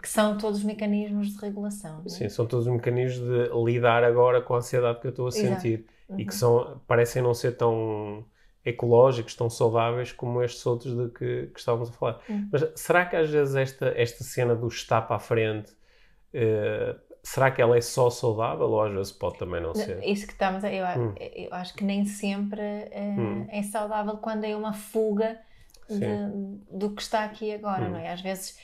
[0.03, 2.03] que são todos mecanismos de regulação.
[2.05, 2.09] é?
[2.09, 5.87] Sim, são todos mecanismos de lidar agora com a ansiedade que eu estou a sentir
[6.11, 6.27] e Uhum.
[6.27, 8.25] que são, parecem não ser tão
[8.65, 12.21] ecológicos, tão saudáveis como estes outros de que, que estávamos a falar.
[12.29, 12.49] Uhum.
[12.53, 15.73] Mas será que às vezes esta, esta cena do está para a frente,
[16.33, 20.03] eh, será que ela é só saudável ou às vezes pode também não ser?
[20.05, 21.15] Isso que estamos a, eu, Hum.
[21.19, 23.47] eu acho que nem sempre eh, Hum.
[23.51, 25.39] é saudável quando é uma fuga
[25.89, 27.91] de- do que está aqui agora, Hum.
[27.93, 28.13] não é?
[28.13, 28.59] Às vezes,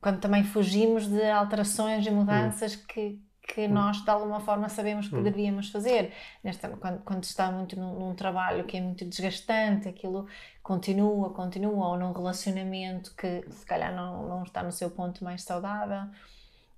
[0.00, 2.84] quando também fugimos de alterações e mudanças Hum.
[2.88, 6.12] que, que nós de alguma forma sabemos que deveríamos fazer.
[6.42, 10.26] Nesta, quando, quando está muito num, num, trabalho que é muito desgastante, aquilo
[10.62, 15.42] continua, continua, ou num relacionamento que se calhar não, não está no seu ponto mais
[15.42, 16.08] saudável.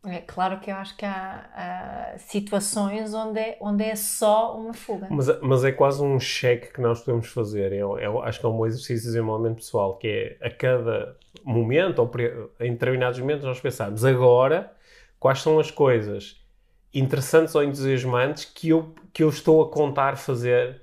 [0.07, 4.73] É claro que eu acho que há, há, situações onde é, onde é só uma
[4.73, 5.09] fuga.
[5.11, 7.73] Mas, mas é quase um cheque que nós podemos fazer.
[7.73, 11.17] Eu, eu acho que é um bom exercício de desenvolvimento pessoal, que é a cada
[11.49, 12.11] momento, ou
[12.61, 14.71] em determinados momentos, nós pensarmos agora
[15.19, 16.41] quais são as coisas
[16.93, 20.83] interessantes ou entusiasmantes que eu, que eu estou a contar fazer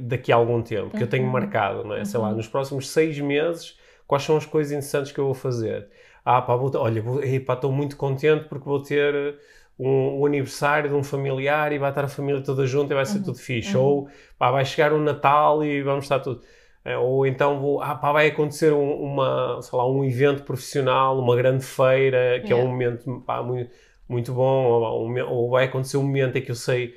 [0.00, 1.02] daqui a algum tempo, que uhum.
[1.02, 1.32] eu tenho uhum.
[1.32, 2.00] marcado, não é?
[2.00, 2.04] Uhum.
[2.04, 2.36] Sei lá, uhum.
[2.36, 5.88] nos próximos seis meses, quais são as coisas interessantes que eu vou fazer?
[6.24, 9.36] Ah, pá, vou, olha, vou, estou muito contente porque vou ter
[9.78, 13.04] um, um, aniversário de um familiar e vai estar a família toda junta e vai
[13.04, 13.24] ser uhum.
[13.24, 13.76] tudo fixe.
[13.76, 13.82] Uhum.
[13.82, 16.40] Ou, pá, vai chegar o Natal e vamos estar tudo...
[16.84, 21.18] É, ou então vou, ah, pá, vai acontecer um, uma, sei lá, um evento profissional,
[21.18, 22.56] uma grande feira, que yeah.
[22.62, 23.70] é um momento pá, muito,
[24.06, 26.94] muito bom, ou, ou, vai acontecer um momento em que eu sei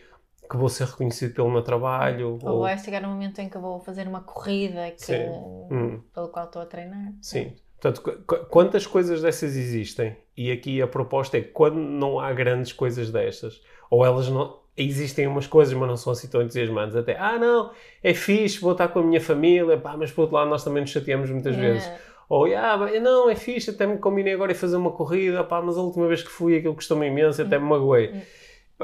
[0.49, 2.37] que vou ser reconhecido pelo meu trabalho.
[2.41, 2.59] Ou, ou...
[2.61, 6.01] vai chegar um momento em que vou fazer uma corrida que, hum.
[6.13, 7.13] pelo qual estou a treinar.
[7.21, 7.53] Sim.
[7.79, 10.17] Portanto, quantas coisas dessas existem?
[10.35, 14.59] E aqui a proposta é quando não há grandes coisas destas, ou elas não.
[14.77, 16.95] Existem umas coisas, mas não são assim tão entusiasmantes.
[16.95, 17.71] Até, ah, não,
[18.03, 20.81] é fixe, vou estar com a minha família, pá, mas por outro lado nós também
[20.81, 21.73] nos chateamos muitas yeah.
[21.73, 21.91] vezes.
[22.29, 25.77] Ou, ah, não, é fixe, até me combinei agora em fazer uma corrida, pá, mas
[25.77, 28.11] a última vez que fui aquilo custou-me imenso, até me magoei.
[28.11, 28.21] Hum.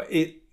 [0.10, 0.43] E,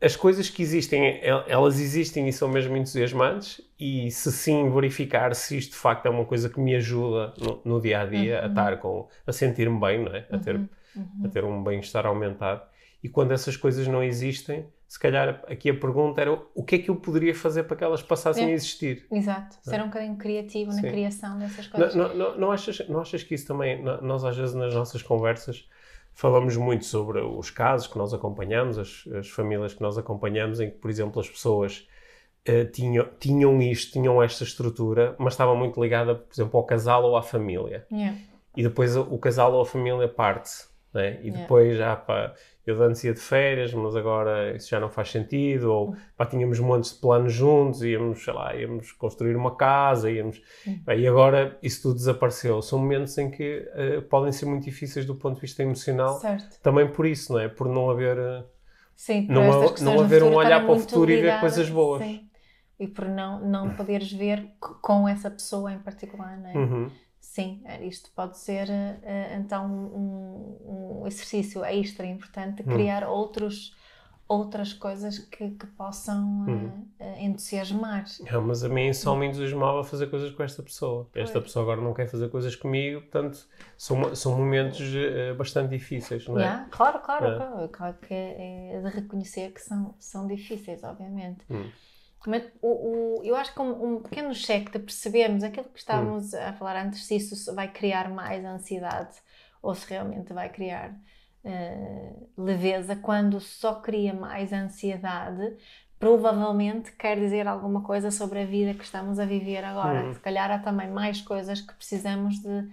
[0.00, 5.56] as coisas que existem, elas existem e são mesmo entusiasmantes, e se sim verificar se
[5.56, 8.44] isto de facto é uma coisa que me ajuda no, no dia a dia uhum.
[8.44, 10.26] a estar com, a sentir-me bem, não é?
[10.30, 10.68] A ter, uhum.
[11.24, 12.62] a ter um bem-estar aumentado.
[13.04, 16.78] E quando essas coisas não existem, se calhar aqui a pergunta era o que é
[16.78, 18.46] que eu poderia fazer para que elas passassem é.
[18.46, 19.06] a existir.
[19.12, 20.88] Exato, ser um bocadinho criativo na Sim.
[20.88, 21.94] criação dessas coisas.
[21.94, 25.68] Não, não, não, achas, não achas que isso também, nós às vezes nas nossas conversas
[26.14, 30.70] falamos muito sobre os casos que nós acompanhamos, as, as famílias que nós acompanhamos, em
[30.70, 31.86] que, por exemplo, as pessoas
[32.48, 37.04] uh, tinham, tinham isto, tinham esta estrutura, mas estava muito ligada, por exemplo, ao casal
[37.04, 37.86] ou à família.
[37.92, 38.16] Yeah.
[38.56, 40.72] E depois o casal ou a família parte.
[40.94, 41.18] Né?
[41.24, 42.32] E depois já, pá,
[42.66, 45.96] eu antes ia de férias, mas agora isso já não faz sentido, ou hum.
[46.16, 50.40] pá, tínhamos montes de planos juntos, íamos, sei lá, íamos construir uma casa, íamos...
[50.66, 50.80] Hum.
[50.96, 52.62] e agora isso tudo desapareceu.
[52.62, 56.60] São momentos em que uh, podem ser muito difíceis do ponto de vista emocional, certo.
[56.62, 57.48] também por isso, não é?
[57.48, 58.18] Por não haver...
[58.18, 58.44] Uh,
[58.94, 62.02] sim, não, não haver um olhar para o futuro ligadas, e ver coisas boas.
[62.02, 62.28] Sim.
[62.80, 66.54] E por não, não poderes ver com essa pessoa em particular, não é?
[66.54, 66.90] Uhum.
[67.34, 72.72] Sim, é, isto pode ser uh, então um, um, exercício extra importante hum.
[72.72, 73.10] criar hum.
[73.10, 73.76] outros,
[74.28, 78.04] outras coisas que, que possam uh, entusiasmar.
[78.30, 81.08] Não, mas a mim só me entusiasmava fazer coisas com esta pessoa.
[81.12, 81.46] Esta pois.
[81.46, 86.38] pessoa agora não quer fazer coisas comigo, portanto são, são momentos uh, bastante difíceis, não
[86.38, 86.42] é?
[86.42, 87.36] Yeah, claro, claro, é.
[87.36, 91.44] claro, claro que é, é, de reconhecer que são, são difíceis, obviamente.
[91.50, 91.68] Hum.
[92.26, 92.68] Mas o,
[93.20, 96.38] o, eu acho que um, um, pequeno cheque de percebermos aquilo que estávamos hum.
[96.38, 99.16] a falar antes, se isso vai criar mais ansiedade
[99.62, 100.90] ou se realmente vai criar
[101.44, 105.56] uh, leveza, quando só cria mais ansiedade,
[105.98, 110.04] provavelmente quer dizer alguma coisa sobre a vida que estamos a viver agora.
[110.04, 110.14] Hum.
[110.14, 112.68] Se calhar há também mais coisas que precisamos de,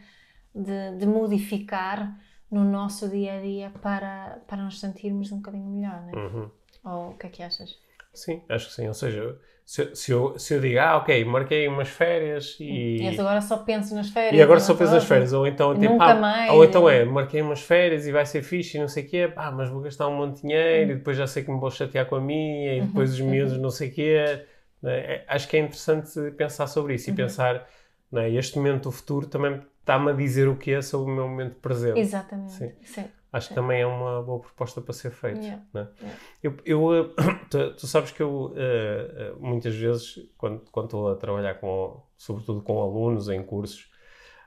[0.53, 2.17] de, de, modificar
[2.49, 6.15] no nosso dia a dia para, para nos sentirmos um bocadinho melhor, não é?
[6.15, 6.51] Uhum.
[6.83, 7.79] Ou o que é que achas?
[8.13, 8.87] Sim, acho que sim.
[8.87, 12.97] Ou seja, se, se, eu, se eu digo, ah, ok, marquei umas férias e.
[12.97, 14.37] E agora só penso nas férias.
[14.37, 15.31] E agora só penso nas férias.
[15.33, 16.51] Ou então, tipo, Nunca ah, mais.
[16.51, 19.27] Ou então é, marquei umas férias e vai ser fixe e não sei o quê,
[19.33, 21.71] pá, mas vou gastar um monte de dinheiro e depois já sei que me vou
[21.71, 24.45] chatear com a minha e depois os miúdos não sei o quê.
[24.83, 27.17] É, acho que é interessante pensar sobre isso e uhum.
[27.17, 27.67] pensar,
[28.11, 31.15] não é, este momento do futuro também está-me a dizer o que é sobre o
[31.15, 31.99] meu momento presente.
[31.99, 32.51] Exatamente.
[32.53, 32.71] Sim.
[32.83, 35.39] Sim acho que também é uma boa proposta para ser feita.
[35.39, 35.63] Yeah.
[35.73, 35.87] Né?
[35.99, 36.19] Yeah.
[36.43, 37.09] Eu, eu eh,
[37.49, 42.61] tu, tu, sabes que eu uh, muitas vezes, quando, quando estou a trabalhar com, sobretudo
[42.61, 43.89] com alunos em cursos,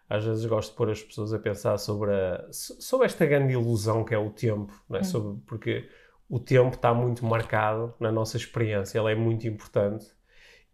[0.08, 4.04] às vezes gosto de pôr as pessoas a pensar sobre, a, sobre esta grande ilusão
[4.04, 4.98] que é o tempo, é?
[4.98, 5.04] Hum.
[5.04, 5.88] sobre, porque
[6.28, 10.06] o tempo está muito marcado na nossa experiência, ele é muito importante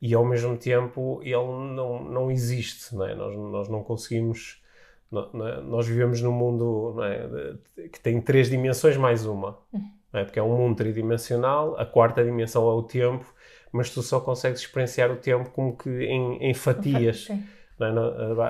[0.03, 3.15] e ao mesmo tempo ele não, não existe, não é?
[3.15, 4.60] nós, nós não conseguimos?
[5.11, 7.89] Nós vivemos num mundo é?
[7.89, 9.59] que tem três dimensões mais uma.
[10.13, 10.25] É?
[10.25, 13.27] Porque é um mundo tridimensional, a quarta dimensão é o tempo,
[13.73, 17.29] mas tu só consegues experienciar o tempo como que em, em fatias.
[17.31, 17.61] É?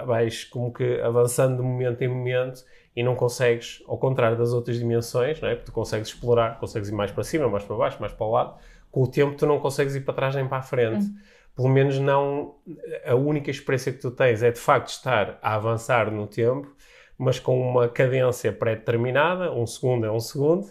[0.07, 2.65] Vais como que avançando de momento em momento
[2.97, 5.55] e não consegues, ao contrário das outras dimensões, não é?
[5.55, 8.31] porque tu consegues explorar, consegues ir mais para cima, mais para baixo, mais para o
[8.33, 8.57] lado,
[8.91, 11.05] com o tempo tu não consegues ir para trás nem para a frente.
[11.05, 11.17] Uhum
[11.55, 12.57] pelo menos não
[13.05, 16.75] a única experiência que tu tens é de facto estar a avançar no tempo,
[17.19, 20.67] mas com uma cadência pré-determinada, um segundo é um segundo,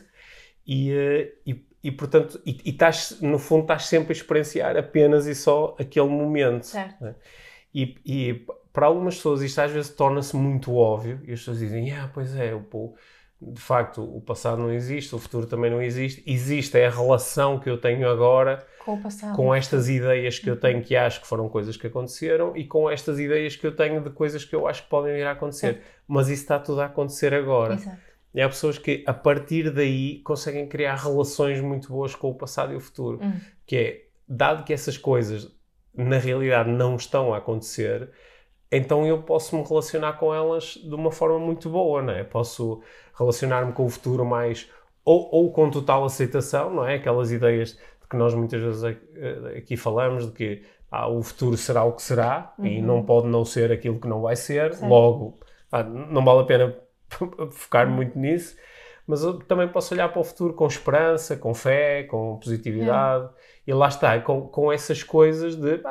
[0.66, 5.28] e, uh, e, e, portanto, e, e estás, no fundo, estás sempre a experienciar apenas
[5.28, 6.66] e só aquele momento.
[6.66, 7.04] Certo.
[7.04, 7.16] Né?
[7.74, 11.92] E, e para algumas pessoas isto às vezes torna-se muito óbvio e as pessoas dizem,
[11.92, 12.96] ah, pois é, o,
[13.42, 17.58] de facto o passado não existe, o futuro também não existe, existe é a relação
[17.58, 19.36] que eu tenho agora com, o passado.
[19.36, 22.90] com estas ideias que eu tenho que acho que foram coisas que aconteceram e com
[22.90, 25.82] estas ideias que eu tenho de coisas que eu acho que podem vir a acontecer.
[26.08, 27.76] Mas isso está tudo a acontecer agora.
[27.76, 27.98] Exato.
[28.34, 32.74] E há pessoas que a partir daí conseguem criar relações muito boas com o passado
[32.74, 33.20] e o futuro.
[33.22, 33.40] Hum.
[33.66, 35.50] Que é, dado que essas coisas
[35.96, 38.10] na realidade não estão a acontecer,
[38.72, 42.24] então eu posso me relacionar com elas de uma forma muito boa, não é?
[42.24, 42.82] Posso
[43.18, 44.70] relacionar-me com o futuro mais
[45.04, 46.96] ou, ou, com total aceitação, não é?
[46.96, 48.84] Aquelas ideias de que nós muitas vezes
[49.58, 52.66] aqui falamos de que ah, o futuro será o que será uhum.
[52.66, 54.88] e não pode não ser aquilo que não vai ser, Sim.
[54.88, 55.40] logo
[55.72, 56.76] ah, não vale a pena
[57.52, 57.94] focar uhum.
[57.94, 58.56] muito nisso,
[59.08, 63.32] mas eu também posso olhar para o futuro com esperança, com fé, com positividade uhum.
[63.66, 65.82] e lá está, com, com essas coisas de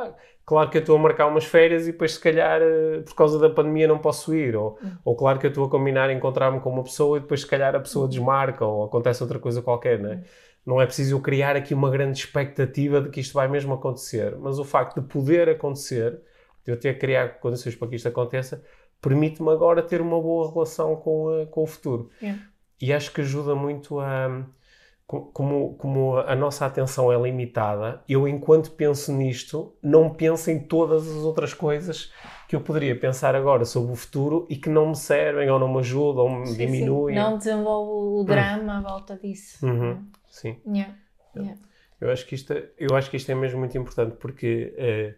[0.48, 3.38] claro que eu estou a marcar umas férias e depois se calhar eh, por causa
[3.38, 4.96] da pandemia não posso ir, ou, uhum.
[5.04, 7.76] ou claro que eu estou a combinar encontrar-me com uma pessoa e depois se calhar
[7.76, 10.14] a pessoa desmarca ou acontece outra coisa qualquer, não é?
[10.14, 10.22] Uhum.
[10.64, 14.38] Não é preciso eu criar aqui uma grande expectativa de que isto vai mesmo acontecer,
[14.38, 16.18] mas o facto de poder acontecer,
[16.64, 18.64] de eu ter que criar condições para que isto aconteça,
[19.02, 22.08] permite-me agora ter uma boa relação com, com o futuro.
[22.22, 22.42] Yeah.
[22.80, 24.46] E acho que ajuda muito a
[25.09, 31.09] como, como a nossa atenção é limitada, eu, enquanto penso nisto, não penso em todas
[31.09, 32.12] as outras coisas
[32.47, 35.73] que eu poderia pensar agora sobre o futuro e que não me servem, ou não
[35.73, 37.16] me ajudam, ou me sim, diminuem.
[37.16, 37.23] Sim.
[37.23, 39.64] Não desenvolvo o drama à volta disso.
[39.64, 40.07] Uhum.
[40.29, 40.59] Sim.
[40.66, 40.94] Yeah.
[41.35, 41.59] Yeah.
[41.99, 44.75] Eu, acho que isto é, eu acho que isto é mesmo muito importante porque.
[44.77, 45.14] Eh,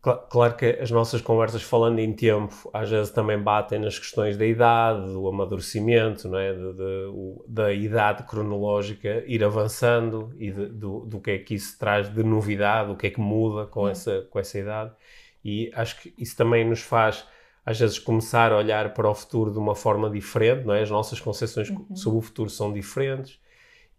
[0.00, 4.46] Claro que as nossas conversas falando em tempo às vezes também batem nas questões da
[4.46, 6.52] idade, do amadurecimento, não é?
[6.52, 11.54] de, de, o, da idade cronológica ir avançando e de, do, do que é que
[11.54, 14.92] isso traz de novidade, o que é que muda com, essa, com essa idade.
[15.44, 17.26] E acho que isso também nos faz
[17.66, 20.82] às vezes começar a olhar para o futuro de uma forma diferente, não é?
[20.82, 21.94] As nossas concepções uhum.
[21.94, 23.38] sobre o futuro são diferentes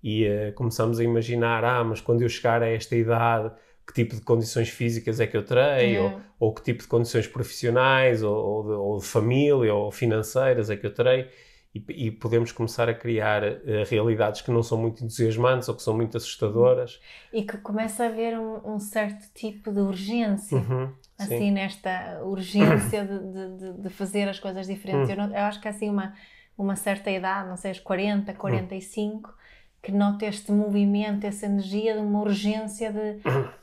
[0.01, 3.51] e uh, começamos a imaginar, ah, mas quando eu chegar a esta idade
[3.89, 5.99] que tipo de condições físicas é que eu terei, é.
[5.99, 10.69] ou, ou, que tipo de condições profissionais, ou, ou, de, ou, de, família, ou financeiras
[10.69, 11.27] é que eu terei,
[11.73, 13.57] e, e podemos começar a criar uh,
[13.89, 16.99] realidades que não são muito entusiasmantes ou que são muito assustadoras.
[17.33, 20.59] E que começa a haver um, um certo tipo de urgência.
[20.59, 21.51] Uhum, assim, sim.
[21.51, 25.09] nesta urgência de, de, de, fazer as coisas diferentes.
[25.09, 25.15] Uhum.
[25.15, 26.13] Eu, não, eu, acho que assim uma,
[26.55, 29.35] uma certa idade, não sei, os 40, 45, uhum.
[29.81, 33.19] que nota este movimento, essa energia de uma urgência de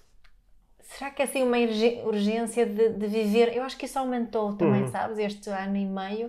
[0.86, 1.56] será que é assim uma
[2.04, 3.56] urgência de, de, viver?
[3.56, 4.88] Eu acho que isso aumentou também, uhum.
[4.88, 6.28] sabes, este ano e meio.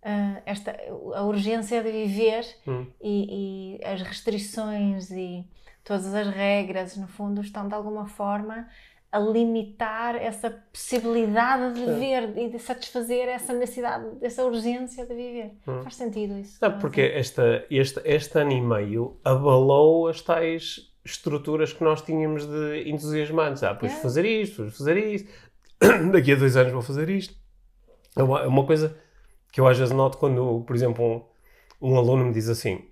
[0.00, 0.76] Uh, esta,
[1.14, 2.86] a urgência de viver uhum.
[3.02, 5.44] e, e, as restrições e
[5.82, 8.68] todas as regras, no fundo, estão de alguma forma
[9.10, 15.52] a limitar essa possibilidade de viver e de satisfazer essa necessidade, essa urgência de viver.
[15.66, 15.82] Uhum.
[15.82, 16.58] Faz sentido isso?
[16.60, 22.46] Não, porque esta, este, este ano e meio abalou as tais estruturas que nós tínhamos
[22.46, 23.62] de entusiasmantes.
[23.62, 23.96] Ah, depois é.
[23.96, 25.30] fazer isto, depois fazer isto,
[26.12, 27.34] daqui a dois anos vou fazer isto.
[28.16, 28.96] É uma, é uma coisa
[29.52, 31.04] que eu às vezes noto quando, por exemplo,
[31.80, 32.84] um, um aluno me diz assim: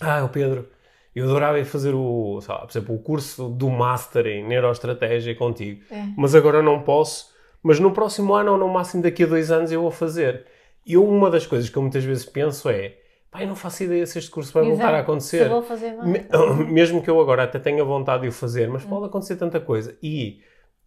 [0.00, 0.68] Ah, o Pedro,
[1.14, 6.08] eu adorava fazer o, lá, por exemplo, o curso do Master em Neuroestratégia contigo, é.
[6.16, 7.34] mas agora não posso.
[7.62, 10.46] Mas no próximo ano ou no máximo daqui a dois anos eu vou fazer.
[10.84, 12.98] E uma das coisas que eu muitas vezes penso é
[13.36, 14.78] Pai, não faço ideia se este curso vai Exato.
[14.78, 15.44] voltar a acontecer.
[15.44, 16.26] Se vou fazer mais.
[16.68, 19.96] Mesmo que eu agora até tenha vontade de o fazer, mas pode acontecer tanta coisa.
[20.02, 20.40] E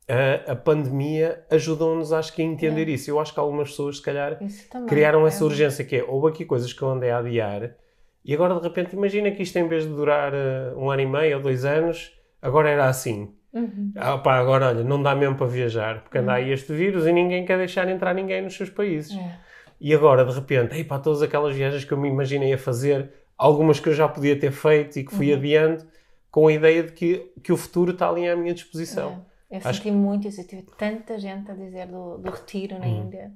[0.08, 2.92] a, a pandemia ajudou-nos, acho que, a entender é.
[2.92, 3.10] isso.
[3.10, 4.40] Eu acho que algumas pessoas, se calhar,
[4.88, 7.76] criaram é essa urgência que é, houve aqui coisas que eu andei a adiar
[8.24, 11.06] e agora, de repente, imagina que isto, em vez de durar uh, um ano e
[11.06, 13.34] meio ou dois anos, agora era assim.
[13.52, 13.92] Uhum.
[13.96, 16.38] Ah, pá, agora, olha, não dá mesmo para viajar, porque anda uhum.
[16.38, 19.18] aí este vírus e ninguém quer deixar entrar ninguém nos seus países.
[19.18, 19.40] É.
[19.80, 23.14] E agora, de repente, ei, pá, todas aquelas viagens que eu me imaginei a fazer,
[23.38, 25.38] algumas que eu já podia ter feito e que fui uhum.
[25.38, 25.88] adiando,
[26.30, 29.26] com a ideia de que, que o futuro está ali à minha disposição.
[29.50, 29.58] É.
[29.58, 32.86] Eu Acho senti muito isso, eu tive tanta gente a dizer do, do retiro na
[32.86, 33.06] uhum.
[33.06, 33.32] Índia,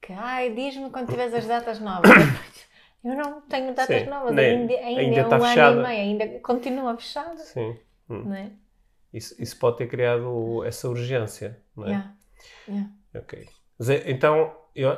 [0.00, 2.10] que, ai, diz-me quando tiveres as datas novas.
[3.04, 5.70] eu não tenho datas Sim, novas, nem, a Índia, a Índia é um fechada.
[5.70, 7.38] ano e meio, ainda continua fechada.
[7.38, 7.76] Sim.
[8.08, 8.34] Hum.
[8.34, 8.50] É?
[9.12, 11.88] isso, isso pode ter criado essa urgência, não é?
[11.88, 12.14] Yeah.
[12.68, 12.90] Yeah.
[13.14, 13.48] Ok.
[13.88, 14.96] É, então, eu,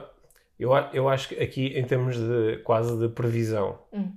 [0.63, 4.13] eu, eu acho que aqui, em termos de quase de previsão, hum.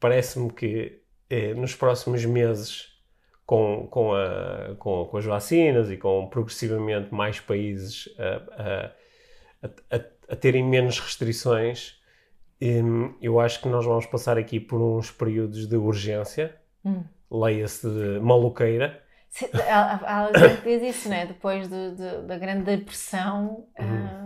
[0.00, 2.88] parece-me que eh, nos próximos meses,
[3.46, 8.92] com, com, a, com, com, as vacinas e com progressivamente mais países a,
[9.66, 10.00] a, a,
[10.32, 12.00] a terem menos restrições,
[12.60, 17.04] hum, eu acho que nós vamos passar aqui por uns períodos de urgência, Hum.
[17.30, 19.00] leia-se de maluqueira,
[19.70, 21.24] Há há alguém que diz isso, não é?
[21.26, 24.06] Depois de- de- da grande depressão Uhum.
[24.06, 24.21] ah,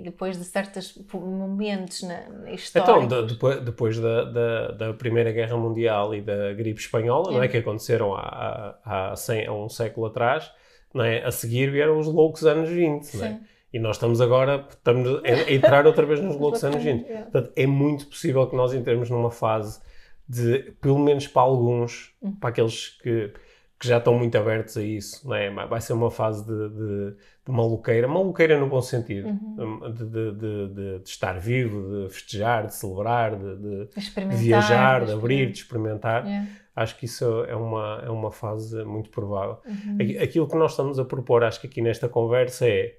[0.00, 3.08] e depois de certos momentos na, Então, históricos.
[3.26, 7.46] de- depois, depois da, da, da Primeira Guerra Mundial e da gripe espanhola, não é?
[7.46, 7.48] É.
[7.48, 10.50] que aconteceram há, há, há, 100, há um século atrás,
[10.94, 11.24] não é?
[11.24, 13.28] a seguir vieram os loucos anos 20, não é?
[13.30, 13.40] Sim.
[13.72, 17.04] E nós estamos agora estamos a entrar outra vez nos loucos anos 20.
[17.08, 17.22] É.
[17.22, 19.80] Portanto, é muito possível que nós entremos numa fase
[20.28, 22.32] de, pelo menos para alguns, Hum.
[22.32, 23.32] para aqueles que,
[23.78, 25.50] que já estão muito abertos a isso, não é?
[25.66, 27.16] Vai ser uma fase de, de
[27.50, 29.92] maluqueira, maluqueira no bom sentido, Uhum.
[29.92, 33.88] de, de, de, de- de estar vivo, de festejar, de celebrar, de,
[34.36, 36.22] viajar, de abrir, de experimentar.
[36.24, 36.26] experimentar.
[36.26, 36.46] É.
[36.76, 39.58] Acho que isso é uma, é uma fase muito provável.
[39.66, 39.96] Uhum.
[40.00, 42.94] Aqui- Aquilo que nós estamos a propor, acho que aqui nesta conversa, é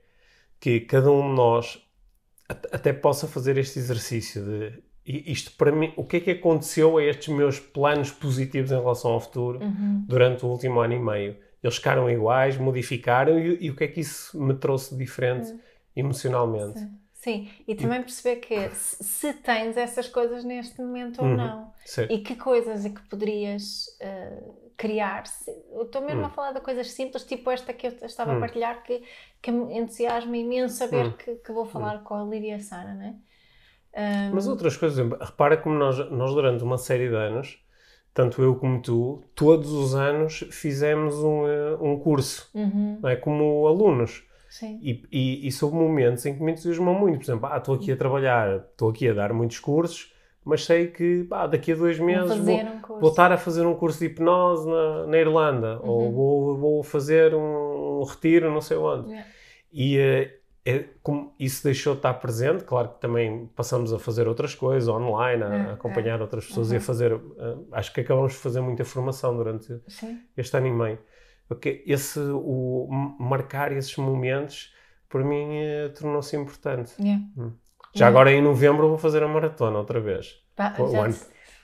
[0.59, 1.79] que cada um de nós
[2.47, 6.31] at- até possa fazer este exercício de "I- isto para mim, o que é que
[6.31, 10.05] aconteceu a estes meus planos positivos em relação ao futuro Uhum.
[10.07, 11.35] durante o último ano e meio?
[11.63, 15.51] Eles ficaram iguais, modificaram e, e o que é que isso me trouxe de diferente
[15.95, 16.81] emocionalmente?
[16.81, 16.97] Sim.
[17.13, 21.29] Sim, e também perceber que se, tens essas coisas neste momento ou Uhum.
[21.29, 21.71] não.
[21.85, 22.09] Certo.
[22.09, 24.41] E que coisas é que poderias eh,
[24.75, 25.23] criar.
[25.71, 26.25] Eu estou mesmo Hum.
[26.25, 28.33] a falar de coisas simples, tipo esta que eu estava Hum.
[28.33, 29.03] a partilhar, que,
[29.39, 31.15] que me entusiasma imenso saber Hum.
[31.15, 33.15] que, que vou falar com a Lídia e Sara, não é?
[33.95, 37.63] Ahm, Mas outras coisas, repara como nós, nós durante uma série de anos,
[38.13, 43.15] tanto eu como tu, todos os anos fizemos um, eh, um curso, uhum, não é?
[43.15, 44.23] Como alunos.
[44.49, 44.79] sim.
[44.81, 47.17] E, e, e soube momentos em que me entusiasmou muito.
[47.19, 50.87] Por exemplo, ah, estou aqui a trabalhar, estou aqui a dar muitos cursos, mas sei
[50.87, 54.05] que pá, daqui a dois meses vou, um vou estar a fazer um curso de
[54.07, 56.11] hipnose na, na Irlanda, ou Uhum.
[56.11, 59.09] vou, vou fazer um retiro não sei onde.
[59.09, 59.27] Yeah.
[59.71, 64.27] E eh, é, como isso deixou de estar presente, claro que também passamos a fazer
[64.27, 66.77] outras coisas online, a, É, a acompanhar outras pessoas e Uhum.
[66.77, 67.11] a fazer.
[67.13, 70.19] eh, acho que acabamos de fazer muita formação durante Sim.
[70.37, 70.99] este ano e meio.
[71.47, 72.87] Porque esse, o,
[73.19, 74.73] marcar esses momentos,
[75.09, 76.93] para mim, eh, tornou-se importante.
[76.99, 77.23] Yeah.
[77.93, 78.09] Já Hum.
[78.09, 80.41] agora em novembro vou fazer a maratona outra vez.
[80.55, 81.09] Pá, O já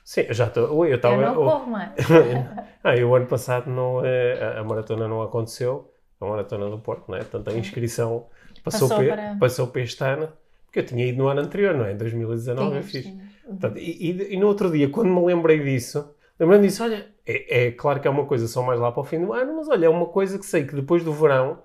[0.04, 0.64] Sim, eu já estou.
[0.86, 1.22] Eu eu estava.
[1.22, 1.92] não o- corro mais.
[2.84, 6.80] ah, eu o ano passado não, eh, a, a maratona não aconteceu, a maratona do
[6.80, 7.20] Porto, não é?
[7.20, 8.26] Portanto, a inscrição
[8.64, 10.32] passou, Passou para, passou para este ano,
[10.66, 11.94] porque eu tinha ido no ano anterior, não é?
[11.94, 13.06] Em 2019 eu Tinhas, fiz.
[13.06, 13.20] Uhum.
[13.48, 17.68] Portanto, e, e- e no outro dia, quando me lembrei disso, lembrei-me disso, olha, é,
[17.68, 19.68] é claro que é uma coisa só mais lá para o fim do ano, mas
[19.70, 21.64] olha, é uma coisa que sei que depois do verão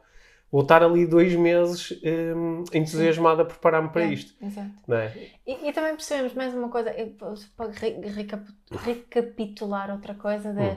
[0.51, 1.99] vou estar ali dois meses
[2.37, 4.35] hum, entusiasmado a preparar-me para É, isto.
[4.45, 4.71] Exato.
[4.93, 5.13] É?
[5.47, 7.15] E, e também percebemos mais uma coisa, eu-
[7.57, 10.77] para re- recapi- recapitular outra coisa, de, Hum.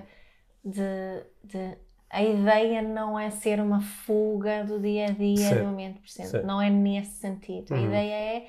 [0.63, 1.77] de, de-
[2.15, 5.59] a ideia não é ser uma fuga do dia a dia, Certo.
[5.59, 6.45] do momento presente, Certo.
[6.47, 7.73] não é nesse sentido.
[7.73, 7.85] A Uhum.
[7.87, 8.47] ideia é,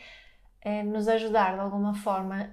[0.62, 2.48] é nos ajudar de alguma forma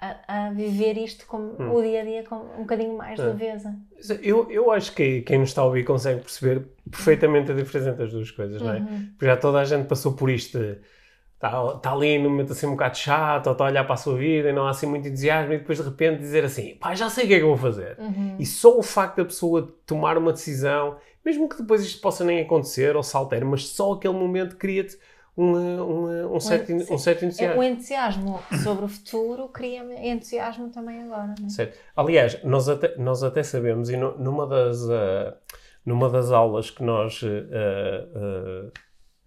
[0.00, 1.74] a, a viver isto como Hum.
[1.74, 3.24] o dia a dia com um bocadinho mais É.
[3.24, 3.74] leveza.
[4.22, 8.04] Eu, eu acho que quem nos está a ouvir consegue perceber perfeitamente a diferença entre
[8.04, 8.78] as duas coisas, não é?
[8.78, 9.06] Uhum.
[9.12, 10.58] Porque já toda a gente passou por isto.
[10.58, 10.78] de-
[11.38, 13.96] Está, está ali num momento assim um bocado chato, ou está a olhar para a
[13.96, 16.96] sua vida e não há assim muito entusiasmo, e depois de repente dizer assim: pá,
[16.96, 17.96] já sei o que é que eu vou fazer.
[17.96, 18.34] Uhum.
[18.40, 22.40] E só o facto da pessoa tomar uma decisão, mesmo que depois isto possa nem
[22.40, 24.98] acontecer ou se altere, mas só aquele momento cria-te
[25.36, 27.60] um, certo, um certo É, entusiasmo.
[27.60, 31.50] O entusiasmo sobre o futuro cria entusiasmo também agora, não é?
[31.50, 31.78] Certo.
[31.94, 35.36] Aliás, nós até, nós até sabemos, e nu- numa das, ah,
[35.86, 38.70] numa das aulas que nós ah, ah,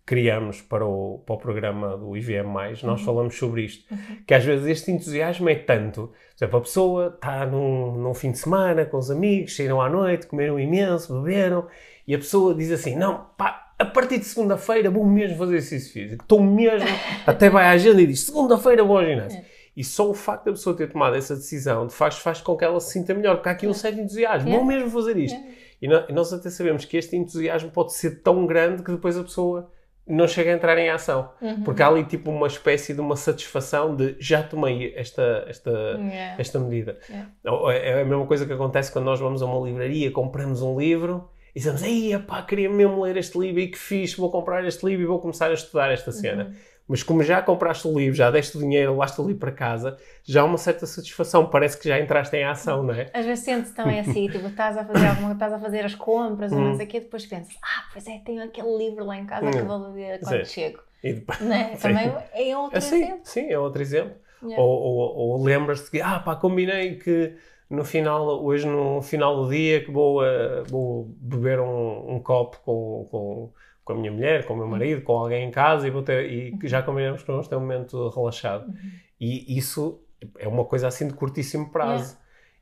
[0.06, 2.46] criamos para o, para o programa do IVM,
[2.84, 2.98] nós Uhum.
[2.98, 3.86] falamos sobre isto.
[4.26, 6.08] Que às vezes este entusiasmo é tanto.
[6.08, 9.90] Por exemplo, a pessoa está num, num fim de semana com os amigos, saíram à
[9.90, 11.68] noite, comeram imenso, beberam,
[12.08, 15.94] e a pessoa diz assim: Não, pá, a partir de segunda-feira vou mesmo fazer exercício
[15.94, 16.24] físico.
[16.24, 16.88] Estou mesmo.
[17.26, 19.40] Até vai à agenda e diz: Segunda-feira vou ao ginásio.
[19.40, 19.46] É.
[19.78, 22.80] E só o facto da pessoa ter tomado essa decisão faz, faz com que ela
[22.82, 24.50] se sinta melhor, porque há aqui um certo entusiasmo.
[24.50, 24.52] É.
[24.52, 25.38] Vou mesmo fazer isto.
[25.38, 25.62] É.
[25.82, 29.72] E nós até sabemos que este entusiasmo pode ser tão grande que depois a pessoa
[30.12, 31.32] não chega a entrar em ação.
[31.42, 31.64] Uhum.
[31.64, 36.36] Porque há ali tipo uma espécie de uma satisfação de já tomei esta, esta, Yeah.
[36.38, 36.98] esta medida.
[37.10, 37.30] Yeah.
[37.46, 40.78] Ou É a mesma coisa que acontece quando nós vamos a uma livraria, compramos um
[40.80, 44.66] livro e dizemos, ei, pá, queria mesmo ler este livro e que fixe, vou comprar
[44.66, 46.46] este livro e vou começar a estudar esta cena.
[46.46, 46.54] Uhum.
[46.92, 49.98] Mas como já compraste o livro, já deste o dinheiro, levaste o livro para casa,
[50.26, 53.10] já há uma certa satisfação, parece que já entraste em ação, não é?
[53.14, 56.52] Às vezes sentes também assim, tipo, estás a fazer alguma, estás a fazer as compras
[56.52, 56.66] ou Hum.
[56.72, 59.50] não sei o quê, depois pensas, ah, pois é, tenho aquele livro lá em casa
[59.50, 59.68] que Hum.
[59.68, 60.52] vou ler quando Sim.
[60.52, 60.80] chego.
[61.02, 61.40] E depois?
[61.80, 61.80] Sim.
[61.80, 63.20] Também é outro assim, exemplo.
[63.24, 64.16] sim, é outro exemplo.
[64.44, 64.62] Yeah.
[64.62, 67.38] Ou, ou, ou lembras-te que, ah, pá, combinei que
[67.70, 72.60] no final, hoje no final do dia, que vou, eh, vou beber um, um copo
[72.66, 73.54] com, com,
[73.84, 76.32] com a minha mulher, com o meu marido, com alguém em casa e, vou ter,
[76.32, 78.68] e que já combinamos que vamos ter um momento relaxado.
[78.68, 78.92] Uhum.
[79.20, 80.04] E isso
[80.38, 82.20] é uma coisa assim de curtíssimo prazo.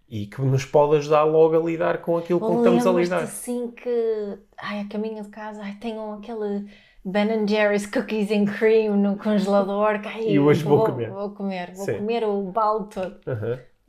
[0.07, 3.21] E que nos pode ajudar logo a lidar com aquilo com que estamos a lidar.
[3.21, 6.65] assim que, ai, a caminho de casa, ai, tenho aquele
[7.05, 10.01] Ben Jerry's Cookies and Cream no congelador.
[10.03, 11.09] Ai, e hoje vou, vou comer.
[11.11, 11.97] Vou comer, vou Sim.
[11.97, 13.19] comer o balde todo.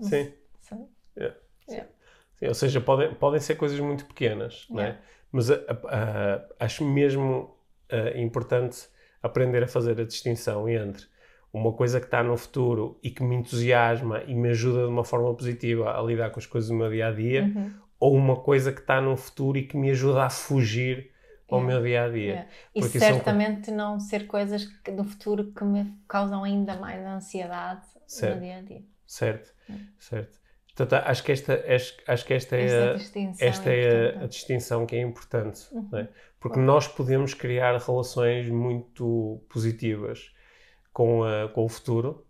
[0.00, 0.32] Sim.
[0.60, 0.88] Sim.
[1.16, 1.36] Yeah.
[1.68, 1.90] Yeah.
[2.38, 2.46] Sim.
[2.48, 4.74] Ou seja, podem, podem ser coisas muito pequenas, yeah.
[4.74, 4.98] não é?
[5.32, 7.56] Mas a, a, a, acho mesmo
[7.92, 8.88] uh, importante
[9.22, 11.04] aprender a fazer a distinção entre
[11.52, 15.04] uma coisa que está no futuro e que me entusiasma e me ajuda de uma
[15.04, 17.72] forma positiva a lidar com as coisas do meu dia a dia, uhum.
[17.98, 21.10] ou uma coisa que está no futuro e que me ajuda a fugir
[21.48, 21.74] ao yeah.
[21.74, 22.20] meu dia a dia.
[22.22, 22.48] Yeah.
[22.74, 23.76] E certamente são...
[23.76, 28.36] não ser coisas que, no futuro que me causam ainda mais ansiedade certo.
[28.36, 28.82] no dia a dia.
[29.04, 29.86] Certo, yeah.
[29.98, 30.38] certo.
[30.74, 32.94] Portanto, acho que esta, acho, acho que esta, é, a,
[33.40, 35.62] esta é, a, a, distinção que é importante.
[35.72, 35.88] Uhum.
[35.98, 36.08] É?
[36.38, 40.32] Porque nós podemos criar relações muito positivas
[40.92, 42.24] com, a, com o futuro,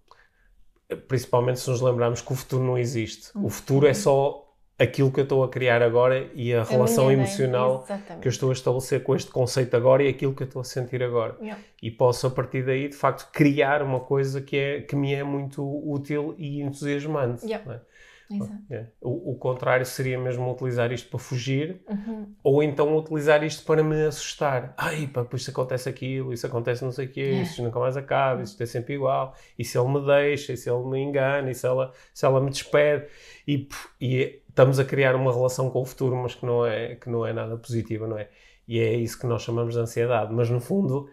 [1.07, 3.37] principalmente se nos lembrarmos que o futuro não existe.
[3.37, 3.47] Uhum.
[3.47, 7.13] O futuro é só aquilo que eu estou a criar agora e a, a relação
[7.13, 7.87] emocional
[8.21, 10.65] que eu estou a estabelecer com este conceito agora e aquilo que eu estou a
[10.65, 11.37] sentir agora.
[11.39, 11.63] Yeah.
[11.83, 15.23] E posso, a partir daí, de facto, criar uma coisa que, é, que me é
[15.23, 17.45] muito útil e entusiasmante.
[17.45, 17.83] Yeah.
[18.71, 18.75] É?
[18.75, 18.87] É.
[19.01, 22.33] O, o, contrário seria mesmo utilizar isto para fugir uhum.
[22.45, 24.73] ou então utilizar isto para me assustar.
[24.77, 27.43] Ai, pá, isso acontece aquilo, isso acontece não sei o quê, é.
[27.43, 29.35] isso nunca mais acaba, isso é sempre igual.
[29.59, 32.41] E se ele me deixa, e se ele me engana, e se ela, se ela
[32.41, 33.07] me despede.
[33.49, 33.69] E,
[34.01, 37.27] e estamos a criar uma relação com o futuro, mas que não é, que não
[37.27, 38.29] é nada positiva, não é?
[38.69, 40.33] E é isso que nós chamamos de ansiedade.
[40.33, 41.11] Mas no fundo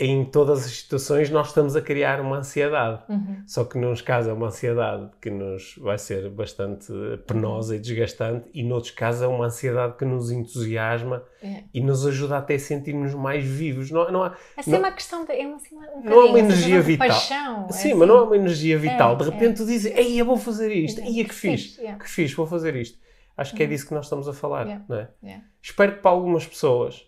[0.00, 3.02] em todas as situações nós estamos a criar uma ansiedade.
[3.08, 3.42] Uhum.
[3.46, 6.92] Só que nos casos é uma ansiedade que nos vai ser bastante
[7.26, 11.64] penosa e desgastante, e noutros casos é uma ansiedade que nos entusiasma é.
[11.74, 13.90] e nos ajuda até a sentir-nos mais vivos.
[13.90, 15.32] Não, não há, é assim uma questão de.
[15.32, 17.08] É uma, assim, um não é uma energia vital.
[17.08, 19.16] Paixão, é Sim, é mas não é uma energia vital.
[19.16, 22.46] de repente tu dizes, ei, eu vou fazer isto, ei, que fiz, que fiz, vou
[22.46, 22.96] fazer isto.
[23.36, 23.70] Acho que é uhum.
[23.70, 24.84] disso que nós estamos a falar.
[24.88, 25.42] Não é?
[25.60, 27.04] Espero que para algumas pessoas,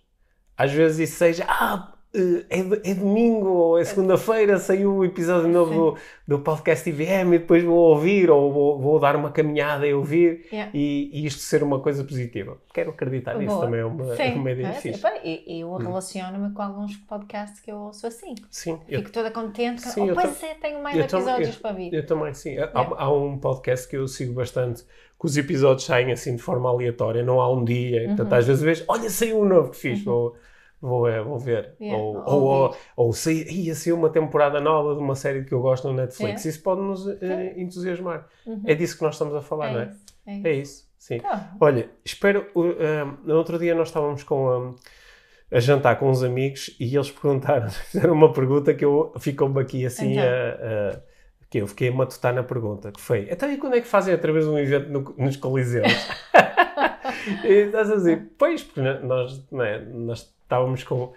[0.56, 1.44] às vezes isso seja.
[1.48, 5.72] Ah, é, é, domingo ou é segunda-feira, saiu o episódio novo
[6.26, 9.94] do, do, podcast IVM e depois vou ouvir ou vou, vou dar uma caminhada e
[9.94, 10.72] ouvir yeah.
[10.74, 12.58] e, e, isto ser uma coisa positiva.
[12.74, 13.44] Quero acreditar Boa.
[13.44, 14.34] nisso também, é uma, Sim.
[14.34, 15.00] uma ideia é, fixe.
[15.22, 15.76] E eu, hum.
[15.76, 18.34] relaciono-me com alguns podcasts que eu ouço assim.
[18.50, 18.80] Sim.
[18.88, 19.82] Fico eu, toda contente.
[19.82, 21.94] Sim, oh, pois é, tenho mais episódios eu, para vir.
[21.94, 22.50] Eu também, sim.
[22.50, 22.72] Yeah.
[22.74, 26.68] Há, há, um podcast que eu sigo bastante que os episódios saem assim de forma
[26.68, 28.00] aleatória, não há um dia.
[28.00, 28.16] Uhum.
[28.16, 30.04] Portanto, às vezes vejo, olha, saiu um novo que fiz.
[30.04, 30.32] Uhum
[30.80, 31.74] vou, é, vou ver.
[31.80, 35.52] Yeah, ou, ou, ou, ou se ia ser uma temporada nova de uma série que
[35.52, 36.44] eu gosto no Netflix.
[36.44, 36.48] Yeah.
[36.48, 37.18] Isso pode nos uh,
[37.56, 38.26] entusiasmar.
[38.46, 38.62] Uhum.
[38.66, 39.84] É disso que nós estamos a falar, é não é?
[39.84, 40.46] Isso, é, isso.
[40.46, 40.90] é isso.
[40.98, 41.18] Sim.
[41.18, 41.54] Tá.
[41.60, 42.46] Olha, espero.
[42.54, 44.48] Uh, no outro dia nós estávamos com.
[44.48, 44.74] Um,
[45.52, 49.84] a jantar com uns amigos e eles perguntaram, fizeram uma pergunta que eu ficou-me aqui
[49.84, 50.24] assim então.
[50.24, 51.00] a, a,
[51.50, 54.14] que eu fiquei a matutar na pergunta, que foi, então e quando é que fazem
[54.14, 55.92] outra vez um evento no, nos Coliseus?
[57.44, 61.12] e estás a dizer, pois, porque nós, não é, nós estávamos com.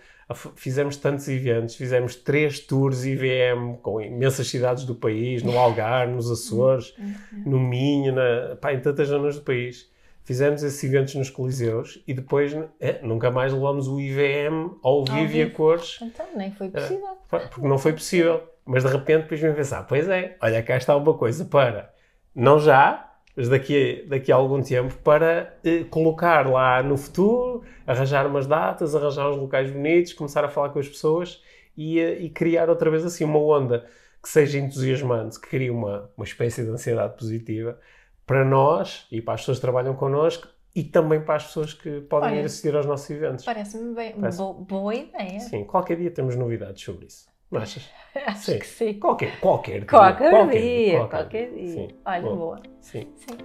[0.56, 6.32] Fizemos tantos eventos, fizemos três tours IVM com imensas cidades do país, no Algarve, nos
[6.32, 7.44] Açores, uhum.
[7.46, 9.92] no Minho, na, pá, em tantas zonas do país.
[10.24, 15.36] Fizemos esses eventos nos Coliseus e depois é, nunca mais levamos o IVM ao vivo
[15.36, 16.00] e a cores.
[16.02, 17.18] Então, nem foi possível.
[17.32, 18.42] É, porque não foi possível.
[18.66, 21.94] Mas de repente depois me pensar, pois é, olha cá está uma coisa para,
[22.34, 28.46] não já, daqui, daqui a algum tempo, para eh, colocar lá no futuro, arranjar umas
[28.46, 31.42] datas, arranjar uns locais bonitos, começar a falar com as pessoas
[31.76, 33.86] e, eh, e criar outra vez assim uma onda
[34.22, 37.78] que seja entusiasmante, que crie uma, uma espécie de ansiedade positiva
[38.26, 42.02] para nós e para as pessoas que trabalham connosco e também para as pessoas que
[42.02, 43.46] podem Olha, ir assistir aos nossos eventos.
[43.46, 44.38] Parece-me bem, Parece...
[44.38, 45.40] Boa, boa ideia.
[45.40, 47.33] Sim, qualquer dia temos novidades sobre isso.
[47.52, 47.90] Não achas?
[48.28, 48.60] Acho sim.
[48.60, 48.94] que sim.
[49.00, 49.88] Qualquer, qualquer dia.
[49.88, 51.68] Qualquer, qualquer dia, qualquer, qualquer dia.
[51.68, 51.88] Sim.
[52.06, 52.62] Olha, Bom, boa.
[52.82, 53.14] Sim.
[53.16, 53.38] sim.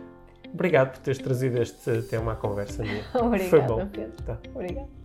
[0.52, 3.04] Obrigado por teres trazido este tema à conversa minha.
[3.14, 3.86] Obrigada, Foi bom.
[3.88, 4.22] Pedro.
[4.24, 4.38] Tá.
[4.54, 4.97] Obrigada.